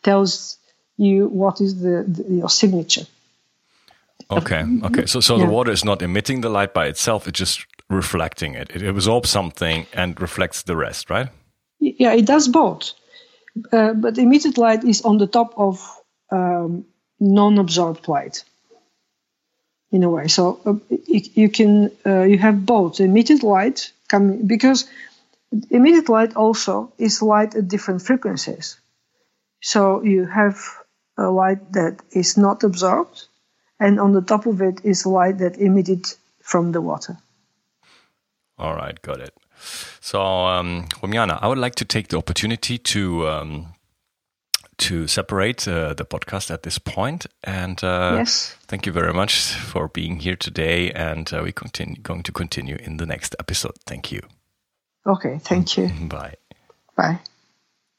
tells 0.03 0.57
you 0.97 1.27
what 1.27 1.62
is 1.62 1.81
the, 1.81 2.03
the 2.07 2.23
your 2.33 2.49
signature. 2.49 3.05
Okay, 4.31 4.63
okay. 4.83 5.05
So, 5.05 5.21
so 5.21 5.38
yeah. 5.38 5.45
the 5.45 5.51
water 5.51 5.71
is 5.71 5.83
not 5.83 6.01
emitting 6.01 6.41
the 6.41 6.49
light 6.49 6.73
by 6.73 6.88
itself; 6.88 7.27
it's 7.27 7.39
just 7.39 7.65
reflecting 7.89 8.53
it. 8.53 8.69
It 8.75 8.83
absorbs 8.83 9.29
something 9.29 9.88
and 9.93 10.19
reflects 10.21 10.63
the 10.63 10.75
rest, 10.75 11.09
right? 11.09 11.29
Yeah, 11.79 12.13
it 12.13 12.25
does 12.25 12.47
both. 12.47 12.93
Uh, 13.71 13.93
but 13.93 14.17
emitted 14.17 14.57
light 14.57 14.83
is 14.83 15.01
on 15.01 15.17
the 15.17 15.27
top 15.27 15.53
of 15.57 15.81
um, 16.31 16.85
non-absorbed 17.19 18.07
light. 18.07 18.43
in 19.91 20.03
a 20.03 20.09
way. 20.09 20.27
So 20.27 20.59
uh, 20.65 20.73
you, 20.89 21.21
you, 21.33 21.49
can 21.49 21.91
uh, 22.05 22.23
you 22.23 22.38
have 22.38 22.65
both 22.65 22.99
emitted 22.99 23.43
light 23.43 23.91
coming 24.07 24.47
because 24.47 24.88
emitted 25.69 26.09
light 26.09 26.35
also 26.35 26.93
is 26.97 27.21
light 27.21 27.55
at 27.55 27.67
different 27.67 28.01
frequencies. 28.01 28.79
So 29.62 30.04
you 30.04 30.26
have 30.26 30.58
a 31.17 31.30
light 31.30 31.74
that 31.74 32.02
is 32.12 32.38
not 32.38 32.63
absorbed, 32.63 33.28
and 33.80 34.00
on 34.00 34.13
the 34.13 34.22
top 34.22 34.45
of 34.45 34.62
it 34.62 34.82
is 34.84 35.06
light 35.06 35.39
that 35.39 35.58
emitted 35.58 36.06
from 36.41 36.72
the 36.72 36.82
water. 36.82 37.17
All 38.58 38.76
right, 38.76 39.00
got 39.02 39.19
it. 39.19 39.34
So, 40.02 40.22
um, 40.22 40.88
Rumiana, 41.02 41.39
I 41.41 41.48
would 41.48 41.58
like 41.58 41.76
to 41.76 41.86
take 41.86 42.08
the 42.08 42.17
opportunity 42.17 42.78
to 42.78 43.28
um, 43.28 43.74
to 44.80 45.08
separate 45.08 45.67
uh, 45.67 45.93
the 45.93 46.06
podcast 46.06 46.52
at 46.52 46.63
this 46.63 46.80
point. 46.80 47.28
And 47.43 47.84
uh, 47.84 48.15
yes. 48.17 48.56
thank 48.67 48.86
you 48.86 48.91
very 48.91 49.13
much 49.13 49.54
for 49.54 49.89
being 49.89 50.19
here 50.19 50.36
today. 50.36 50.91
And 50.91 51.32
uh, 51.34 51.41
we 51.43 51.52
continue 51.52 52.02
going 52.02 52.24
to 52.24 52.32
continue 52.32 52.78
in 52.78 52.98
the 52.98 53.06
next 53.06 53.36
episode. 53.39 53.76
Thank 53.86 54.12
you. 54.12 54.22
Okay, 55.06 55.39
thank 55.39 55.78
you. 55.78 55.89
Bye. 56.08 56.36
Bye. 56.95 57.19